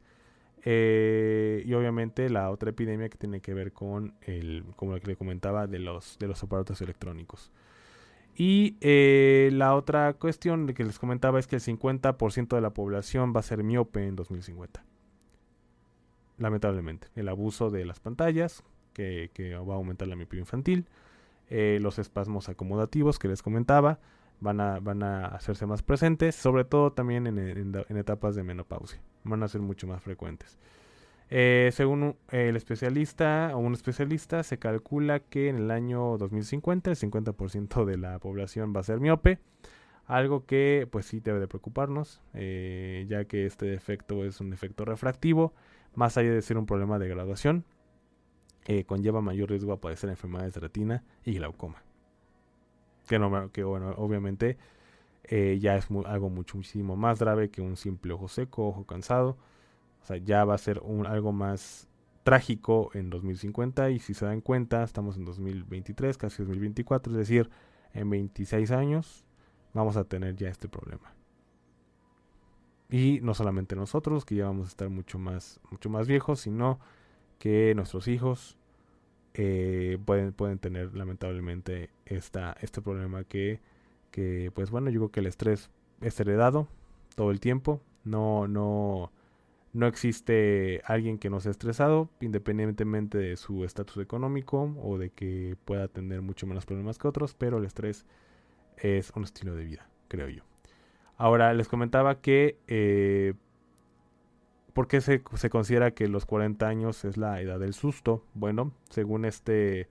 Eh, 0.65 1.63
y 1.65 1.73
obviamente 1.75 2.29
la 2.29 2.49
otra 2.49 2.71
epidemia 2.71 3.09
que 3.09 3.17
tiene 3.17 3.41
que 3.41 3.53
ver 3.53 3.71
con 3.71 4.15
el, 4.21 4.65
como 4.75 4.95
que 4.99 5.07
le 5.07 5.15
comentaba, 5.15 5.67
de 5.67 5.79
los, 5.79 6.17
de 6.19 6.27
los 6.27 6.43
aparatos 6.43 6.81
electrónicos. 6.81 7.51
Y 8.39 8.77
eh, 8.82 9.50
la 9.51 9.74
otra 9.74 10.13
cuestión 10.13 10.67
que 10.67 10.84
les 10.84 11.00
comentaba 11.00 11.39
es 11.39 11.48
que 11.48 11.56
el 11.56 11.62
50% 11.62 12.56
de 12.56 12.62
la 12.62 12.70
población 12.70 13.34
va 13.36 13.39
a 13.39 13.44
ser 13.44 13.63
miope 13.63 14.06
en 14.06 14.15
2050. 14.15 14.86
Lamentablemente, 16.38 17.08
el 17.15 17.29
abuso 17.29 17.72
de 17.72 17.84
las 17.84 18.00
pantallas, 18.00 18.63
que, 18.94 19.56
va 19.67 19.74
a 19.74 19.77
aumentar 19.77 20.08
la 20.08 20.15
miopía 20.15 20.39
infantil. 20.39 20.86
Eh, 21.50 21.79
los 21.82 21.98
espasmos 21.98 22.48
acomodativos 22.48 23.17
que 23.17 23.27
les 23.27 23.41
comentaba 23.41 24.00
van 24.39 24.62
a, 24.62 24.79
van 24.79 25.01
a 25.01 25.25
hacerse 25.27 25.65
más 25.65 25.82
presentes, 25.82 26.36
sobre 26.36 26.63
todo 26.63 26.91
también 26.91 27.25
en, 27.25 27.98
etapas 27.98 28.36
de 28.36 28.44
menopausia. 28.44 29.01
Van 29.24 29.41
a 29.41 29.48
ser 29.48 29.62
mucho 29.62 29.88
más 29.88 30.03
frecuentes. 30.03 30.60
Eh, 31.29 31.69
según 31.74 32.15
el 32.29 32.55
especialista 32.55 33.51
o 33.53 33.60
un 33.60 33.74
especialista, 33.74 34.43
se 34.43 34.60
calcula 34.60 35.19
que 35.19 35.50
en 35.50 35.57
el 35.57 35.72
año 35.72 36.17
2050 36.17 36.91
el 36.91 36.96
50% 36.96 37.86
de 37.86 37.98
la 37.98 38.19
población 38.19 38.74
va 38.75 38.81
a 38.81 38.84
ser 38.84 39.00
miope. 39.00 39.39
Algo 40.05 40.46
que 40.46 40.88
pues 40.89 41.05
sí 41.05 41.19
debe 41.19 41.39
de 41.39 41.48
preocuparnos, 41.48 42.22
eh, 42.34 43.05
ya 43.10 43.25
que 43.25 43.46
este 43.46 43.65
defecto 43.65 44.24
es 44.24 44.39
un 44.39 44.53
efecto 44.53 44.86
refractivo, 44.86 45.53
más 45.96 46.17
allá 46.17 46.31
de 46.31 46.41
ser 46.41 46.57
un 46.57 46.65
problema 46.65 46.98
de 46.98 47.10
graduación, 47.10 47.65
eh, 48.67 48.86
conlleva 48.86 49.22
mayor 49.22 49.50
riesgo 49.50 49.74
a 49.74 49.81
padecer 49.81 50.10
enfermedades 50.10 50.53
de 50.53 50.62
retina 50.62 51.03
y 51.25 51.34
glaucoma. 51.34 51.84
Que 53.07 53.63
bueno, 53.63 53.91
obviamente 53.98 54.57
eh, 55.24 55.57
ya 55.62 55.77
es 55.77 55.88
algo 56.05 56.29
muchísimo 56.29 56.96
más 56.96 57.19
grave 57.19 57.50
que 57.50 57.62
un 57.62 57.77
simple 57.77 58.13
ojo 58.13 58.27
seco, 58.27 58.67
ojo 58.67 58.86
cansado. 58.86 59.38
O 60.01 60.05
sea, 60.05 60.17
ya 60.17 60.45
va 60.45 60.55
a 60.55 60.57
ser 60.57 60.79
un, 60.79 61.05
algo 61.05 61.31
más 61.31 61.87
trágico 62.23 62.91
en 62.93 63.09
2050 63.09 63.89
y 63.91 63.99
si 63.99 64.13
se 64.13 64.25
dan 64.25 64.41
cuenta, 64.41 64.83
estamos 64.83 65.15
en 65.17 65.25
2023, 65.25 66.17
casi 66.17 66.43
2024, 66.43 67.13
es 67.13 67.17
decir, 67.17 67.49
en 67.93 68.09
26 68.09 68.71
años 68.71 69.25
vamos 69.73 69.95
a 69.97 70.03
tener 70.03 70.35
ya 70.35 70.49
este 70.49 70.67
problema. 70.67 71.13
Y 72.89 73.19
no 73.21 73.33
solamente 73.33 73.75
nosotros, 73.75 74.25
que 74.25 74.35
ya 74.35 74.45
vamos 74.45 74.67
a 74.67 74.69
estar 74.69 74.89
mucho 74.89 75.19
más, 75.19 75.59
mucho 75.71 75.89
más 75.89 76.07
viejos, 76.07 76.39
sino 76.41 76.79
que 77.39 77.73
nuestros 77.75 78.07
hijos 78.07 78.57
eh, 79.33 79.97
pueden, 80.05 80.33
pueden 80.33 80.57
tener 80.57 80.95
lamentablemente 80.95 81.89
esta, 82.05 82.55
este 82.61 82.81
problema 82.81 83.23
que, 83.23 83.59
que, 84.11 84.51
pues 84.53 84.71
bueno, 84.71 84.89
yo 84.89 84.99
creo 85.01 85.11
que 85.11 85.19
el 85.19 85.27
estrés 85.27 85.69
es 86.01 86.19
heredado 86.19 86.67
todo 87.15 87.31
el 87.31 87.39
tiempo. 87.39 87.81
No, 88.03 88.47
no, 88.47 89.11
no 89.74 89.88
existe 89.88 90.81
alguien 90.86 91.17
que 91.17 91.29
no 91.29 91.39
sea 91.39 91.51
estresado, 91.51 92.09
independientemente 92.21 93.17
de 93.17 93.38
su 93.38 93.63
estatus 93.63 93.97
económico 93.97 94.75
o 94.81 94.97
de 94.97 95.09
que 95.09 95.55
pueda 95.65 95.88
tener 95.88 96.21
mucho 96.21 96.47
menos 96.47 96.65
problemas 96.65 96.97
que 96.97 97.07
otros, 97.07 97.33
pero 97.33 97.57
el 97.57 97.65
estrés 97.65 98.05
es 98.77 99.12
un 99.15 99.24
estilo 99.24 99.55
de 99.55 99.65
vida, 99.65 99.89
creo 100.07 100.29
yo. 100.29 100.43
Ahora, 101.17 101.53
les 101.53 101.67
comentaba 101.67 102.21
que... 102.21 102.57
Eh, 102.67 103.33
¿Por 104.74 104.88
qué 104.88 105.01
se, 105.01 105.24
considera 105.50 105.89
que 105.89 106.07
los 106.07 106.27
40 106.27 106.67
años 106.67 107.03
es 107.03 107.17
la 107.17 107.41
edad 107.41 107.59
del 107.59 107.74
susto? 107.74 108.24
Bueno, 108.36 108.74
según 108.91 109.25
este 109.25 109.89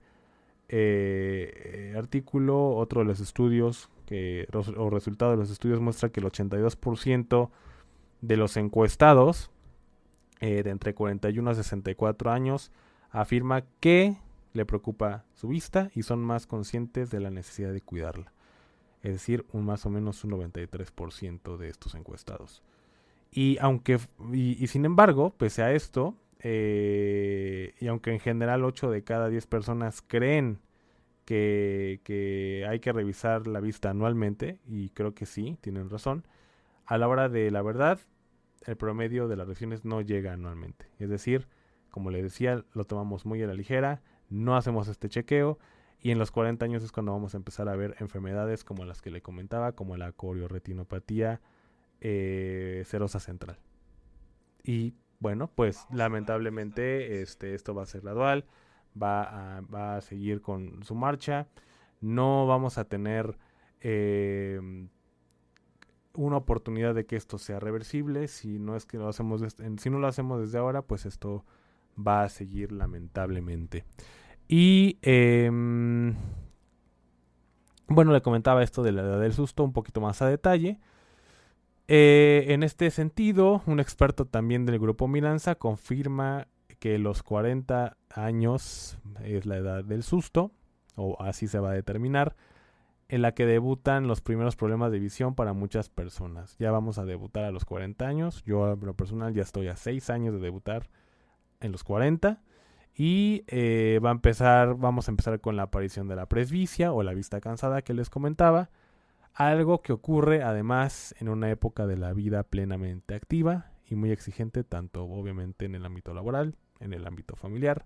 eh, 0.69 1.93
artículo, 1.97 2.69
otro 2.69 3.01
de 3.01 3.05
los 3.05 3.19
estudios 3.19 3.89
que, 4.05 4.47
o 4.77 4.89
resultado 4.89 5.31
de 5.31 5.37
los 5.37 5.51
estudios 5.51 5.81
muestra 5.81 6.07
que 6.07 6.21
el 6.21 6.25
82% 6.27 7.49
de 8.21 8.37
los 8.37 8.55
encuestados 8.55 9.51
eh, 10.39 10.63
de 10.63 10.69
entre 10.69 10.93
41 10.93 11.49
a 11.49 11.55
64 11.55 12.31
años 12.31 12.71
afirma 13.09 13.63
que 13.79 14.17
le 14.53 14.65
preocupa 14.65 15.25
su 15.33 15.47
vista 15.47 15.89
y 15.93 16.03
son 16.03 16.19
más 16.19 16.47
conscientes 16.47 17.09
de 17.09 17.19
la 17.19 17.29
necesidad 17.29 17.73
de 17.73 17.81
cuidarla 17.81 18.33
es 19.03 19.13
decir, 19.13 19.45
un 19.53 19.65
más 19.65 19.85
o 19.85 19.89
menos 19.89 20.23
un 20.23 20.31
93% 20.31 21.57
de 21.57 21.69
estos 21.69 21.95
encuestados. 21.95 22.63
Y 23.31 23.57
aunque, 23.59 23.99
y, 24.33 24.67
sin 24.67 24.85
embargo, 24.85 25.33
pese 25.37 25.61
a 25.63 25.71
esto, 25.73 26.15
eh, 26.39 27.73
y 27.79 27.87
aunque 27.87 28.11
en 28.11 28.19
general 28.19 28.63
8 28.63 28.89
de 28.91 29.03
cada 29.03 29.29
10 29.29 29.47
personas 29.47 30.01
creen 30.01 30.59
que, 31.25 32.01
que, 32.03 32.65
hay 32.69 32.79
que 32.79 32.93
revisar 32.93 33.47
la 33.47 33.59
vista 33.59 33.89
anualmente, 33.89 34.59
y 34.67 34.89
creo 34.89 35.13
que 35.13 35.25
sí, 35.25 35.57
tienen 35.61 35.89
razón, 35.89 36.25
a 36.85 36.97
la 36.97 37.07
hora 37.07 37.29
de 37.29 37.51
la 37.51 37.61
verdad, 37.61 37.99
el 38.67 38.77
promedio 38.77 39.27
de 39.27 39.37
las 39.37 39.47
revisiones 39.47 39.85
no 39.85 40.01
llega 40.01 40.33
anualmente. 40.33 40.85
Es 40.99 41.09
decir, 41.09 41.47
como 41.89 42.11
le 42.11 42.21
decía, 42.21 42.63
lo 42.73 42.83
tomamos 42.83 43.25
muy 43.25 43.41
a 43.41 43.47
la 43.47 43.53
ligera, 43.53 44.01
no 44.29 44.55
hacemos 44.55 44.87
este 44.89 45.09
chequeo, 45.09 45.57
y 45.99 46.11
en 46.11 46.19
los 46.19 46.31
40 46.31 46.63
años 46.63 46.83
es 46.83 46.91
cuando 46.91 47.13
vamos 47.13 47.33
a 47.33 47.37
empezar 47.37 47.69
a 47.69 47.75
ver 47.75 47.95
enfermedades 47.99 48.63
como 48.63 48.85
las 48.85 49.01
que 49.01 49.09
le 49.09 49.21
comentaba, 49.21 49.71
como 49.71 49.97
la 49.97 50.11
corioretinopatía 50.11 51.41
eh, 52.01 52.83
serosa 52.85 53.19
central. 53.19 53.57
Y 54.63 54.93
bueno, 55.19 55.49
pues 55.55 55.87
lamentablemente 55.91 57.21
este, 57.21 57.55
esto 57.55 57.73
va 57.73 57.83
a 57.83 57.87
ser 57.87 58.01
gradual, 58.01 58.45
va 59.01 59.57
a, 59.57 59.61
va 59.61 59.95
a 59.95 60.01
seguir 60.01 60.41
con 60.41 60.83
su 60.83 60.93
marcha. 60.93 61.47
No 61.99 62.45
vamos 62.45 62.77
a 62.77 62.85
tener 62.85 63.37
eh, 63.79 64.59
una 66.17 66.37
oportunidad 66.37 66.93
de 66.93 67.05
que 67.05 67.15
esto 67.15 67.37
sea 67.37 67.59
reversible. 67.59 68.27
Si 68.27 68.59
no 68.59 68.75
es 68.75 68.85
que 68.85 68.97
lo 68.97 69.07
hacemos, 69.07 69.41
si 69.77 69.89
no 69.89 69.99
lo 69.99 70.07
hacemos 70.07 70.41
desde 70.41 70.57
ahora, 70.57 70.81
pues 70.81 71.05
esto 71.05 71.45
va 71.97 72.23
a 72.23 72.29
seguir 72.29 72.71
lamentablemente. 72.71 73.85
Y 74.47 74.97
em, 75.01 76.15
bueno, 77.87 78.11
le 78.11 78.21
comentaba 78.21 78.63
esto 78.63 78.83
de 78.83 78.91
la 78.91 79.01
edad 79.01 79.19
del 79.19 79.33
susto 79.33 79.63
un 79.63 79.73
poquito 79.73 80.01
más 80.01 80.21
a 80.21 80.27
detalle. 80.27 80.79
Eh, 81.87 82.45
en 82.49 82.63
este 82.63 82.91
sentido, 82.91 83.61
un 83.65 83.79
experto 83.79 84.25
también 84.25 84.65
del 84.65 84.79
grupo 84.79 85.07
Milanza 85.07 85.55
confirma 85.55 86.47
que 86.79 86.97
los 86.97 87.23
40 87.23 87.97
años 88.09 88.99
es 89.23 89.45
la 89.45 89.57
edad 89.57 89.83
del 89.83 90.03
susto, 90.03 90.51
o 90.95 91.21
así 91.21 91.47
se 91.47 91.59
va 91.59 91.71
a 91.71 91.73
determinar, 91.73 92.35
en 93.09 93.21
la 93.21 93.33
que 93.33 93.45
debutan 93.45 94.07
los 94.07 94.21
primeros 94.21 94.55
problemas 94.55 94.91
de 94.91 94.99
visión 94.99 95.35
para 95.35 95.53
muchas 95.53 95.89
personas. 95.89 96.55
Ya 96.59 96.71
vamos 96.71 96.97
a 96.97 97.05
debutar 97.05 97.45
a 97.45 97.51
los 97.51 97.65
40 97.65 98.05
años, 98.05 98.43
yo 98.45 98.73
en 98.73 98.79
lo 98.81 98.95
personal 98.95 99.33
ya 99.33 99.43
estoy 99.43 99.67
a 99.67 99.75
6 99.75 100.09
años 100.09 100.33
de 100.33 100.39
debutar 100.39 100.89
en 101.59 101.71
los 101.71 101.83
40 101.83 102.41
y 102.95 103.43
eh, 103.47 103.99
va 104.03 104.09
a 104.09 104.13
empezar, 104.13 104.75
vamos 104.75 105.07
a 105.07 105.11
empezar 105.11 105.39
con 105.39 105.55
la 105.55 105.63
aparición 105.63 106.07
de 106.07 106.15
la 106.15 106.27
presbicia 106.27 106.91
o 106.91 107.03
la 107.03 107.13
vista 107.13 107.39
cansada 107.39 107.81
que 107.81 107.93
les 107.93 108.09
comentaba. 108.09 108.69
Algo 109.33 109.83
que 109.83 109.93
ocurre 109.93 110.41
además 110.41 111.13
en 111.19 111.29
una 111.29 111.51
época 111.51 111.85
de 111.85 111.95
la 111.95 112.11
vida 112.13 112.43
plenamente 112.43 113.13
activa 113.13 113.71
y 113.85 113.95
muy 113.95 114.11
exigente, 114.11 114.63
tanto 114.63 115.03
obviamente 115.05 115.65
en 115.65 115.75
el 115.75 115.85
ámbito 115.85 116.13
laboral, 116.13 116.55
en 116.79 116.91
el 116.93 117.05
ámbito 117.05 117.35
familiar 117.35 117.85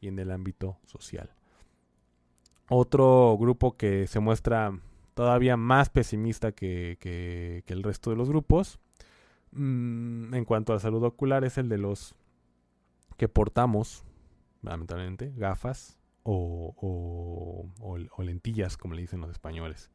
y 0.00 0.06
en 0.06 0.18
el 0.20 0.30
ámbito 0.30 0.78
social. 0.84 1.30
Otro 2.68 3.36
grupo 3.38 3.76
que 3.76 4.06
se 4.06 4.20
muestra 4.20 4.78
todavía 5.14 5.56
más 5.56 5.90
pesimista 5.90 6.52
que, 6.52 6.96
que, 7.00 7.62
el 7.66 7.82
resto 7.82 8.10
de 8.10 8.16
los 8.16 8.28
grupos 8.28 8.78
mm, 9.52 10.34
en 10.34 10.44
cuanto 10.44 10.72
a 10.72 10.80
salud 10.80 11.04
ocular 11.04 11.44
es 11.44 11.58
el 11.58 11.68
de 11.68 11.78
los 11.78 12.14
que 13.16 13.28
portamos 13.28 14.04
lamentablemente, 14.64 15.32
gafas 15.36 15.98
o, 16.22 16.74
o, 17.80 18.22
lentillas, 18.22 18.76
como 18.76 18.94
le 18.94 19.02
dicen 19.02 19.20
los 19.20 19.30
españoles. 19.30 19.90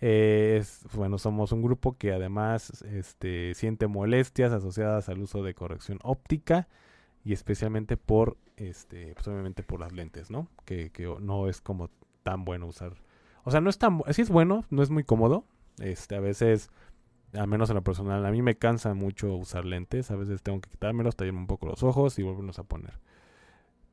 es, 0.00 0.84
bueno, 0.94 1.18
somos 1.18 1.52
un 1.52 1.62
grupo 1.62 1.96
que 1.96 2.12
además 2.12 2.82
este, 2.82 3.54
siente 3.54 3.86
molestias 3.86 4.52
asociadas 4.52 5.08
al 5.08 5.20
uso 5.20 5.42
de 5.42 5.54
corrección 5.54 5.98
óptica 6.02 6.68
y 7.24 7.32
especialmente 7.32 7.96
por, 7.96 8.36
este, 8.56 9.14
pues 9.14 9.26
obviamente 9.28 9.62
por 9.62 9.80
las 9.80 9.92
lentes, 9.92 10.30
¿no? 10.30 10.48
Que, 10.64 10.90
que 10.90 11.12
no 11.20 11.48
es 11.48 11.60
como 11.60 11.90
tan 12.22 12.44
bueno 12.44 12.66
usar. 12.66 12.94
O 13.44 13.50
sea, 13.50 13.60
no 13.60 13.70
es 13.70 13.78
tan, 13.78 14.02
sí 14.10 14.22
es 14.22 14.30
bueno, 14.30 14.64
no 14.70 14.82
es 14.82 14.90
muy 14.90 15.04
cómodo. 15.04 15.44
Este, 15.78 16.16
a 16.16 16.20
veces, 16.20 16.70
al 17.32 17.48
menos 17.48 17.70
en 17.70 17.76
lo 17.76 17.82
personal, 17.82 18.24
a 18.24 18.30
mí 18.30 18.42
me 18.42 18.56
cansa 18.56 18.94
mucho 18.94 19.34
usar 19.34 19.64
lentes. 19.64 20.10
A 20.10 20.16
veces 20.16 20.42
tengo 20.42 20.60
que 20.60 20.70
quitármelos, 20.70 21.16
tallarme 21.16 21.40
un 21.40 21.46
poco 21.46 21.66
los 21.66 21.82
ojos 21.82 22.18
y 22.18 22.22
volverlos 22.22 22.58
a 22.58 22.64
poner. 22.64 23.00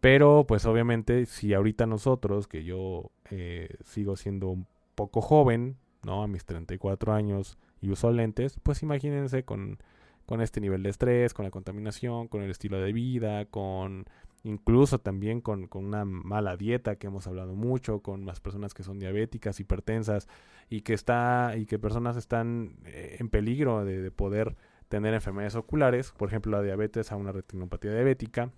Pero 0.01 0.45
pues 0.47 0.65
obviamente 0.65 1.25
si 1.25 1.53
ahorita 1.53 1.85
nosotros, 1.85 2.47
que 2.47 2.63
yo 2.63 3.11
eh, 3.29 3.77
sigo 3.83 4.15
siendo 4.17 4.49
un 4.49 4.67
poco 4.95 5.21
joven, 5.21 5.77
¿no? 6.03 6.23
A 6.23 6.27
mis 6.27 6.43
34 6.43 7.13
años 7.13 7.57
y 7.81 7.91
uso 7.91 8.11
lentes, 8.11 8.59
pues 8.63 8.81
imagínense 8.81 9.43
con, 9.43 9.77
con 10.25 10.41
este 10.41 10.61
nivel 10.61 10.83
de 10.83 10.89
estrés, 10.89 11.33
con 11.33 11.45
la 11.45 11.51
contaminación, 11.51 12.27
con 12.27 12.41
el 12.41 12.51
estilo 12.51 12.79
de 12.79 12.93
vida, 12.93 13.45
con 13.45 14.05
incluso 14.43 14.99
también 14.99 15.41
con, 15.41 15.67
con, 15.67 15.85
una 15.85 16.05
mala 16.05 16.57
dieta 16.57 16.95
que 16.95 17.07
hemos 17.07 17.27
hablado 17.27 17.55
mucho, 17.55 17.99
con 17.99 18.25
las 18.25 18.39
personas 18.39 18.73
que 18.73 18.83
son 18.83 18.99
diabéticas, 18.99 19.59
hipertensas 19.59 20.27
y 20.69 20.81
que 20.81 20.93
está 20.93 21.53
y 21.57 21.65
que 21.65 21.77
personas 21.77 22.17
están 22.17 22.77
eh, 22.85 23.17
en 23.19 23.29
peligro 23.29 23.85
de, 23.85 24.01
de, 24.01 24.11
poder 24.11 24.55
tener 24.87 25.13
enfermedades 25.13 25.55
oculares, 25.55 26.11
por 26.17 26.29
ejemplo 26.29 26.51
la 26.51 26.63
diabetes 26.63 27.11
a 27.11 27.15
una 27.17 27.31
retinopatía 27.31 27.93
diabética, 27.93 28.51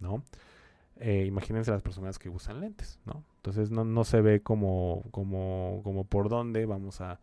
¿no? 0.00 0.22
Eh, 0.96 1.24
imagínense 1.26 1.72
las 1.72 1.82
personas 1.82 2.18
que 2.18 2.28
usan 2.28 2.60
lentes, 2.60 3.00
¿no? 3.04 3.24
Entonces 3.36 3.70
no, 3.70 3.84
no 3.84 4.04
se 4.04 4.20
ve 4.20 4.42
como, 4.42 5.04
como, 5.10 5.80
como 5.82 6.04
por 6.04 6.28
dónde 6.28 6.66
vamos 6.66 7.00
a, 7.00 7.18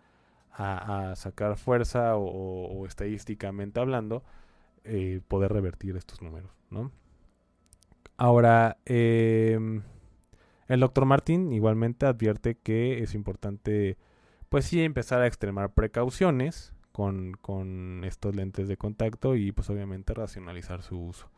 a, 0.53 1.13
sacar 1.15 1.57
fuerza 1.57 2.15
o, 2.15 2.85
estadísticamente 2.85 3.79
hablando 3.79 4.23
eh, 4.83 5.21
poder 5.27 5.53
revertir 5.53 5.95
estos 5.95 6.21
números, 6.21 6.51
¿no? 6.69 6.91
Ahora, 8.17 8.77
em, 8.85 9.81
el 10.67 10.79
doctor 10.79 11.05
Martín 11.05 11.51
igualmente 11.53 12.05
advierte 12.05 12.55
que 12.55 13.01
es 13.01 13.15
importante, 13.15 13.97
pues 14.49 14.65
sí, 14.65 14.81
empezar 14.83 15.21
a 15.21 15.27
extremar 15.27 15.73
precauciones 15.73 16.73
con, 16.91 17.33
con 17.41 18.03
estos 18.03 18.35
lentes 18.35 18.67
de 18.67 18.77
contacto 18.77 19.35
y 19.35 19.51
pues 19.51 19.69
obviamente 19.69 20.13
racionalizar 20.13 20.81
su 20.83 20.99
uso. 20.99 21.29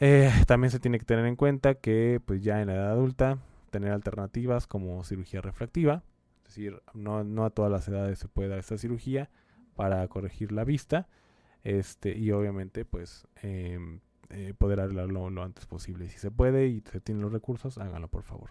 Eh, 0.00 0.32
también 0.46 0.70
se 0.72 0.80
tiene 0.80 0.98
que 0.98 1.04
tener 1.04 1.26
en 1.26 1.36
cuenta 1.36 1.74
que 1.74 2.20
pues 2.24 2.42
ya 2.42 2.60
en 2.60 2.68
la 2.68 2.74
edad 2.74 2.90
adulta 2.90 3.38
tener 3.70 3.92
alternativas 3.92 4.66
como 4.66 5.04
cirugía 5.04 5.40
refractiva, 5.40 6.02
decir, 6.54 6.82
no, 6.94 7.24
no 7.24 7.44
a 7.44 7.50
todas 7.50 7.70
las 7.70 7.88
edades 7.88 8.18
se 8.18 8.28
puede 8.28 8.48
dar 8.48 8.58
esta 8.58 8.78
cirugía 8.78 9.30
para 9.74 10.06
corregir 10.08 10.52
la 10.52 10.64
vista, 10.64 11.08
este 11.64 12.16
y 12.16 12.30
obviamente 12.32 12.84
pues 12.84 13.26
em, 13.42 14.00
eh, 14.30 14.54
poder 14.56 14.80
arreglarlo 14.80 15.30
lo 15.30 15.42
antes 15.42 15.66
posible. 15.66 16.08
Si 16.08 16.18
se 16.18 16.30
puede 16.30 16.66
y 16.66 16.80
se 16.90 17.00
tienen 17.00 17.22
los 17.22 17.32
recursos, 17.32 17.78
háganlo 17.78 18.08
por 18.08 18.22
favor. 18.22 18.50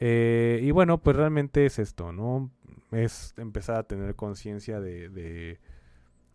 Eh, 0.00 0.60
y 0.62 0.72
bueno, 0.72 0.98
pues 0.98 1.16
realmente 1.16 1.64
es 1.64 1.78
esto, 1.78 2.12
¿no? 2.12 2.50
Es 2.90 3.34
empezar 3.36 3.76
a 3.76 3.82
tener 3.84 4.16
conciencia 4.16 4.80
de, 4.80 5.08
de, 5.08 5.60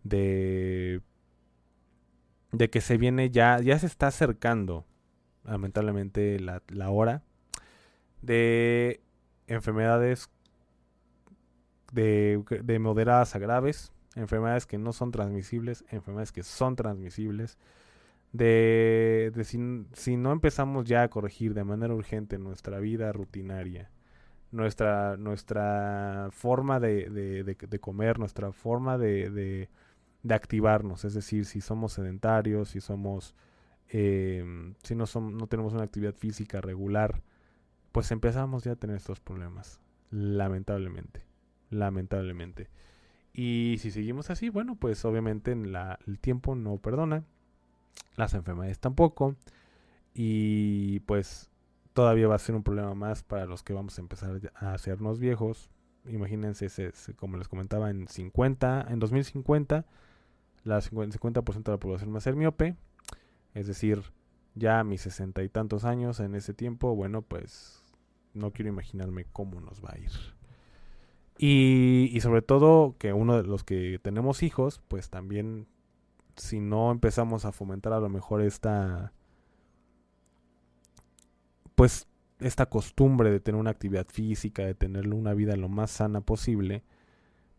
de, 0.04 1.02
de, 2.52 2.70
que 2.70 2.80
se 2.80 2.96
viene 2.96 3.30
ya, 3.30 3.60
ya 3.60 3.78
se 3.78 3.86
está 3.86 4.06
acercando, 4.06 4.86
lamentablemente, 5.44 6.40
la, 6.40 6.62
la 6.68 6.88
hora 6.88 7.22
de 8.22 9.02
enfermedades 9.46 10.30
de, 11.92 12.42
de 12.62 12.78
moderadas 12.78 13.34
a 13.34 13.38
graves, 13.38 13.92
enfermedades 14.14 14.66
que 14.66 14.78
no 14.78 14.92
son 14.92 15.10
transmisibles, 15.10 15.84
enfermedades 15.90 16.32
que 16.32 16.42
son 16.42 16.76
transmisibles, 16.76 17.58
de, 18.32 19.32
si, 19.92 20.16
no 20.16 20.32
empezamos 20.32 20.84
ya 20.86 21.02
a 21.02 21.08
corregir 21.08 21.54
de 21.54 21.64
manera 21.64 21.94
urgente 21.94 22.38
nuestra 22.38 22.78
vida 22.78 23.12
rutinaria, 23.12 23.90
nuestra, 24.50 25.16
nuestra 25.16 26.28
forma 26.32 26.80
de, 26.80 27.08
de, 27.44 27.78
comer, 27.80 28.18
nuestra 28.18 28.52
forma 28.52 28.98
de, 28.98 29.68
activarnos, 30.28 31.04
es 31.04 31.14
decir, 31.14 31.46
si 31.46 31.60
somos 31.60 31.94
sedentarios, 31.94 32.70
si 32.70 32.80
somos, 32.80 33.34
em, 33.88 34.74
si 34.82 34.94
no, 34.94 35.04
no 35.20 35.46
tenemos 35.46 35.72
una 35.72 35.84
actividad 35.84 36.14
física 36.14 36.60
regular, 36.60 37.22
pues 37.92 38.10
empezamos 38.10 38.64
ya 38.64 38.72
a 38.72 38.76
tener 38.76 38.96
estos 38.96 39.20
problemas, 39.20 39.80
lamentablemente, 40.10 41.27
lamentablemente. 41.70 42.68
Y 43.32 43.76
si 43.78 43.90
seguimos 43.90 44.30
así, 44.30 44.48
bueno, 44.48 44.76
pues 44.76 45.04
obviamente 45.04 45.54
la, 45.54 45.98
el 46.06 46.18
tiempo 46.18 46.54
no 46.54 46.76
perdona 46.78 47.24
las 48.16 48.34
enfermedades 48.34 48.78
tampoco. 48.78 49.36
Y 50.14 51.00
pues 51.00 51.50
todavía 51.92 52.28
va 52.28 52.34
a 52.34 52.38
ser 52.38 52.54
un 52.54 52.62
problema 52.62 52.94
más 52.94 53.22
para 53.22 53.46
los 53.46 53.62
que 53.62 53.72
vamos 53.72 53.98
a 53.98 54.00
empezar 54.00 54.52
a 54.54 54.72
hacernos 54.72 55.18
viejos. 55.18 55.70
Imagínense, 56.06 56.68
como 57.16 57.36
les 57.36 57.48
comentaba, 57.48 57.90
en 57.90 58.08
50, 58.08 58.86
en 58.88 58.98
2050, 58.98 59.84
la 60.64 60.80
50%, 60.80 61.62
de 61.62 61.72
la 61.72 61.78
población 61.78 62.12
va 62.12 62.18
a 62.18 62.22
ser 62.22 62.36
miope. 62.36 62.76
Es 63.54 63.66
decir, 63.66 64.02
ya 64.54 64.80
a 64.80 64.84
mis 64.84 65.02
sesenta 65.02 65.42
y 65.42 65.48
tantos 65.48 65.84
años 65.84 66.20
en 66.20 66.34
ese 66.34 66.54
tiempo, 66.54 66.94
bueno, 66.94 67.22
pues 67.22 67.82
no 68.34 68.52
quiero 68.52 68.68
imaginarme 68.70 69.26
cómo 69.32 69.60
nos 69.60 69.84
va 69.84 69.90
a 69.92 69.98
ir. 69.98 70.10
Y, 71.40 72.18
sobre 72.20 72.42
todo 72.42 72.96
que 72.98 73.12
uno 73.12 73.40
de 73.40 73.44
los 73.44 73.62
que 73.62 74.00
tenemos 74.02 74.42
hijos, 74.42 74.82
pues 74.88 75.08
también 75.08 75.68
si 76.36 76.58
no 76.58 76.90
empezamos 76.90 77.44
a 77.44 77.52
fomentar 77.52 77.92
a 77.92 78.00
lo 78.00 78.08
mejor 78.08 78.42
esta 78.42 79.12
pues 81.74 82.08
esta 82.40 82.66
costumbre 82.66 83.30
de 83.30 83.40
tener 83.40 83.60
una 83.60 83.70
actividad 83.70 84.06
física, 84.08 84.64
de 84.64 84.74
tener 84.74 85.08
una 85.14 85.34
vida 85.34 85.56
lo 85.56 85.68
más 85.68 85.92
sana 85.92 86.20
posible, 86.20 86.82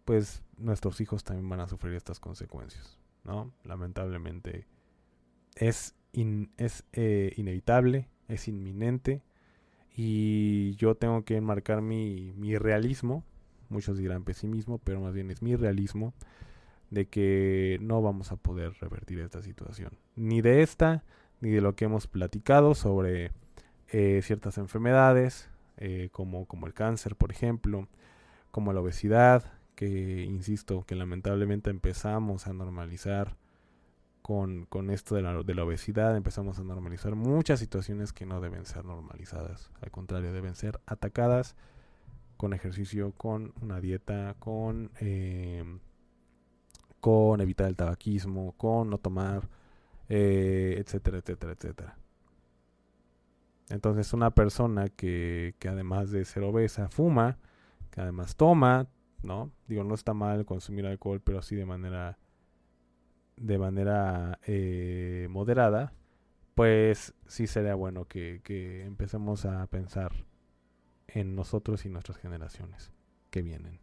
pues 0.06 0.44
nuestros 0.58 1.00
hijos 1.00 1.24
también 1.24 1.48
van 1.48 1.62
a 1.62 1.68
sufrir 1.68 1.94
estas 1.94 2.20
consecuencias, 2.20 2.98
¿no? 3.24 3.54
Lamentablemente 3.64 4.68
es, 5.56 5.96
es 6.58 6.84
eh, 6.94 7.34
inevitable, 7.38 8.10
es 8.28 8.48
inminente 8.50 9.24
y 9.96 10.76
yo 10.76 10.96
tengo 10.96 11.24
que 11.24 11.38
enmarcar 11.38 11.82
mi, 11.82 12.34
mi 12.38 12.58
realismo, 12.58 13.24
muchos 13.70 13.98
dirán 13.98 14.24
pesimismo, 14.24 14.80
pero 14.80 15.00
más 15.00 15.14
bien 15.14 15.32
es 15.32 15.42
mi 15.42 15.56
realismo 15.56 16.14
de 16.90 17.08
que 17.08 17.78
no 17.82 18.02
vamos 18.02 18.32
a 18.32 18.36
poder 18.36 18.74
revertir 18.80 19.20
esta 19.20 19.42
situación. 19.42 19.92
Ni 20.16 20.42
de 20.42 20.62
esta, 20.62 21.04
ni 21.42 21.50
de 21.50 21.62
lo 21.62 21.76
que 21.76 21.86
hemos 21.86 22.08
platicado 22.08 22.76
sobre 22.76 23.32
eh, 23.90 24.22
ciertas 24.24 24.58
enfermedades, 24.58 25.50
eh, 25.78 26.10
como, 26.12 26.46
como 26.46 26.68
el 26.68 26.74
cáncer, 26.74 27.16
por 27.16 27.32
ejemplo, 27.32 27.88
como 28.52 28.74
la 28.74 28.82
obesidad, 28.82 29.44
que 29.76 30.24
insisto, 30.24 30.84
que 30.86 30.96
lamentablemente 30.96 31.70
empezamos 31.70 32.48
a 32.48 32.54
normalizar 32.54 33.38
con, 34.22 34.66
con 34.66 34.90
esto 34.90 35.16
de 35.16 35.22
la, 35.22 35.42
de 35.42 35.56
la 35.56 35.64
obesidad, 35.64 36.16
empezamos 36.18 36.60
a 36.60 36.64
normalizar 36.64 37.16
muchas 37.16 37.60
situaciones 37.60 38.14
que 38.14 38.26
no 38.26 38.42
deben 38.42 38.66
ser 38.66 38.86
normalizadas, 38.86 39.72
al 39.82 39.90
contrario, 39.92 40.34
deben 40.34 40.56
ser 40.56 40.80
atacadas 40.86 41.56
con 42.40 42.54
ejercicio, 42.54 43.12
con 43.12 43.54
una 43.62 43.82
dieta, 43.82 44.36
con... 44.40 44.92
Eh, 45.02 45.64
con 47.00 47.42
evitar 47.42 47.68
el 47.68 47.76
tabaquismo, 47.76 48.54
con 48.58 48.90
no 48.90 48.98
tomar, 48.98 49.50
eh, 50.10 50.76
etcétera, 50.80 51.20
etcétera, 51.20 51.54
etcétera. 51.54 51.98
Entonces 53.70 54.14
una 54.14 54.32
persona 54.32 54.90
que, 54.90 55.56
que 55.60 55.70
además 55.70 56.12
de 56.12 56.26
ser 56.26 56.44
obesa 56.44 56.90
fuma, 56.90 57.38
que 57.92 58.02
además 58.02 58.36
toma, 58.36 58.88
¿no? 59.22 59.52
Digo, 59.68 59.84
no 59.84 59.94
está 59.96 60.14
mal 60.14 60.46
consumir 60.46 60.86
alcohol, 60.88 61.22
pero 61.22 61.42
sí 61.42 61.56
de 61.56 61.66
manera 61.66 62.18
de 63.38 63.58
manera 63.58 64.40
eh, 64.46 65.28
moderada, 65.30 65.94
pues 66.56 67.14
sí 67.26 67.48
sería 67.48 67.76
bueno 67.76 68.06
que, 68.06 68.42
que 68.44 68.84
empecemos 68.84 69.46
a 69.46 69.66
pensar 69.68 70.12
en 71.14 71.36
nosotros 71.36 71.86
y 71.86 71.90
nuestras 71.90 72.18
generaciones 72.18 72.92
que 73.30 73.42
vienen. 73.42 73.80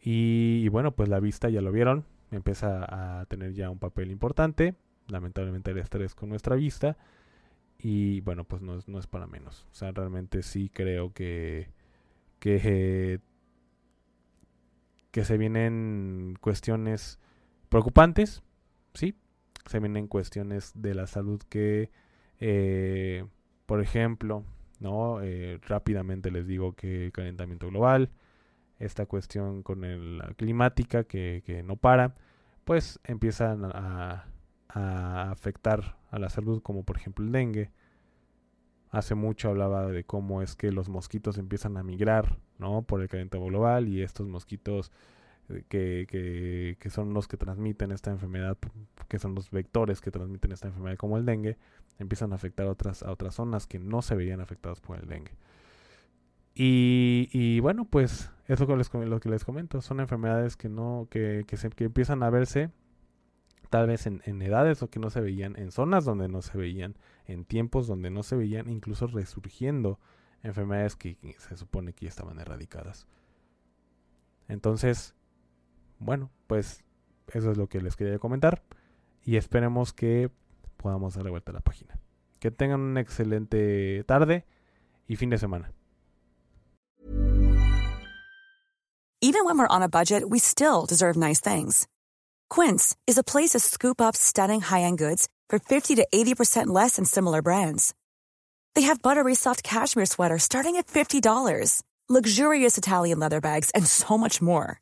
y, 0.00 0.68
bueno, 0.68 0.92
pues 0.92 1.08
la 1.08 1.20
vista 1.20 1.48
ya 1.48 1.60
lo 1.60 1.70
vieron, 1.72 2.04
empieza 2.32 3.20
a 3.20 3.26
tener 3.26 3.52
ya 3.52 3.70
un 3.70 3.78
papel 3.78 4.10
importante. 4.10 4.74
Lamentablemente 5.08 5.70
el 5.70 5.78
estrés 5.78 6.14
con 6.14 6.28
nuestra 6.28 6.56
vista. 6.56 6.96
Y 7.78 8.20
bueno, 8.20 8.44
pues 8.44 8.62
no 8.62 8.76
es, 8.76 8.88
no 8.88 8.98
es 8.98 9.06
para 9.06 9.26
menos. 9.26 9.66
O 9.72 9.74
sea, 9.74 9.92
realmente 9.92 10.42
sí 10.42 10.70
creo 10.72 11.12
que, 11.12 11.68
que, 12.38 13.20
que 15.10 15.24
se 15.24 15.36
vienen 15.36 16.36
cuestiones 16.40 17.18
preocupantes. 17.68 18.42
Sí, 18.94 19.16
se 19.66 19.80
vienen 19.80 20.06
cuestiones 20.06 20.72
de 20.74 20.94
la 20.94 21.06
salud 21.06 21.40
que, 21.48 21.90
eh, 22.38 23.24
por 23.66 23.80
ejemplo, 23.82 24.44
¿no? 24.82 25.22
Eh, 25.22 25.58
rápidamente 25.66 26.30
les 26.30 26.46
digo 26.46 26.74
que 26.74 27.10
calentamiento 27.12 27.68
global, 27.68 28.10
esta 28.78 29.06
cuestión 29.06 29.62
con 29.62 29.84
el, 29.84 30.18
la 30.18 30.34
climática 30.34 31.04
que, 31.04 31.42
que, 31.46 31.62
no 31.62 31.76
para, 31.76 32.16
pues 32.64 33.00
empiezan 33.04 33.64
a, 33.64 34.26
a, 34.68 35.30
afectar 35.30 35.96
a 36.10 36.18
la 36.18 36.28
salud, 36.28 36.60
como 36.62 36.82
por 36.84 36.96
ejemplo 36.96 37.24
el 37.24 37.32
dengue. 37.32 37.70
Hace 38.90 39.14
mucho 39.14 39.48
hablaba 39.48 39.86
de 39.86 40.04
cómo 40.04 40.42
es 40.42 40.56
que 40.56 40.72
los 40.72 40.88
mosquitos 40.88 41.38
empiezan 41.38 41.76
a 41.76 41.84
migrar, 41.84 42.38
¿no? 42.58 42.82
Por 42.82 43.00
el 43.00 43.08
calentamiento 43.08 43.48
global 43.48 43.88
y 43.88 44.02
estos 44.02 44.28
mosquitos 44.28 44.90
que, 45.68 46.76
son 46.90 47.14
los 47.14 47.28
que 47.28 47.36
transmiten 47.36 47.92
esta 47.92 48.10
enfermedad, 48.10 48.56
que 49.08 49.18
son 49.18 49.34
los 49.34 49.50
vectores 49.50 50.00
que 50.00 50.10
transmiten 50.10 50.52
esta 50.52 50.68
enfermedad 50.68 50.96
como 50.96 51.16
el 51.18 51.24
dengue, 51.24 51.58
empiezan 51.98 52.32
a 52.32 52.36
afectar 52.36 52.66
otras, 52.66 53.02
a 53.02 53.10
otras 53.10 53.34
zonas 53.34 53.66
que 53.66 53.78
no 53.78 54.02
se 54.02 54.14
veían 54.14 54.40
afectadas 54.40 54.80
por 54.80 54.98
el 54.98 55.06
dengue. 55.06 55.32
Y, 56.54 57.60
bueno, 57.60 57.86
pues 57.86 58.30
eso 58.46 58.66
que 58.66 58.76
les, 58.76 58.92
lo 58.92 59.20
que 59.20 59.30
les 59.30 59.44
comento, 59.44 59.80
son 59.80 60.00
enfermedades 60.00 60.56
que 60.56 60.68
no, 60.68 61.08
que, 61.10 61.44
que, 61.46 61.84
empiezan 61.84 62.22
a 62.22 62.30
verse 62.30 62.70
tal 63.70 63.86
vez 63.86 64.06
en, 64.06 64.20
edades 64.42 64.82
o 64.82 64.90
que 64.90 65.00
no 65.00 65.08
se 65.08 65.22
veían, 65.22 65.56
en 65.56 65.70
zonas 65.70 66.04
donde 66.04 66.28
no 66.28 66.42
se 66.42 66.58
veían, 66.58 66.94
en 67.24 67.46
tiempos 67.46 67.86
donde 67.86 68.10
no 68.10 68.22
se 68.22 68.36
veían, 68.36 68.68
incluso 68.68 69.06
resurgiendo 69.06 69.98
enfermedades 70.42 70.94
que 70.94 71.16
se 71.38 71.56
supone 71.56 71.94
que 71.94 72.04
ya 72.04 72.10
estaban 72.10 72.38
erradicadas. 72.38 73.06
Entonces, 74.48 75.14
bueno, 76.04 76.30
pues 76.46 76.82
eso 77.32 77.50
es 77.50 77.56
lo 77.56 77.68
que 77.68 77.80
les 77.80 77.96
quería 77.96 78.18
comentar 78.18 78.62
y 79.24 79.36
esperemos 79.36 79.92
que 79.92 80.30
podamos 80.76 81.14
darle 81.14 81.30
vuelta 81.30 81.52
a 81.52 81.54
la 81.54 81.60
página. 81.60 81.98
Que 82.40 82.50
tengan 82.50 82.80
una 82.80 83.00
excelente 83.00 84.04
tarde 84.04 84.44
y 85.06 85.16
fin 85.16 85.30
de 85.30 85.38
semana. 85.38 85.72
Even 89.24 89.44
when 89.44 89.56
we're 89.56 89.68
on 89.68 89.82
a 89.82 89.88
budget, 89.88 90.28
we 90.28 90.40
still 90.40 90.84
deserve 90.84 91.16
nice 91.16 91.40
things. 91.40 91.86
Quince 92.50 92.96
is 93.06 93.16
a 93.16 93.22
place 93.22 93.50
to 93.50 93.60
scoop 93.60 94.00
up 94.00 94.16
stunning 94.16 94.60
high-end 94.60 94.98
goods 94.98 95.28
for 95.48 95.60
50 95.60 95.94
to 95.94 96.06
80% 96.12 96.66
less 96.66 96.96
than 96.96 97.04
similar 97.04 97.40
brands. 97.40 97.94
They 98.74 98.82
have 98.82 99.00
buttery 99.00 99.36
soft 99.36 99.62
cashmere 99.62 100.06
sweaters 100.06 100.42
starting 100.42 100.76
at 100.76 100.88
$50, 100.88 101.82
luxurious 102.08 102.76
Italian 102.76 103.20
leather 103.20 103.40
bags, 103.40 103.70
and 103.76 103.86
so 103.86 104.18
much 104.18 104.42
more. 104.42 104.81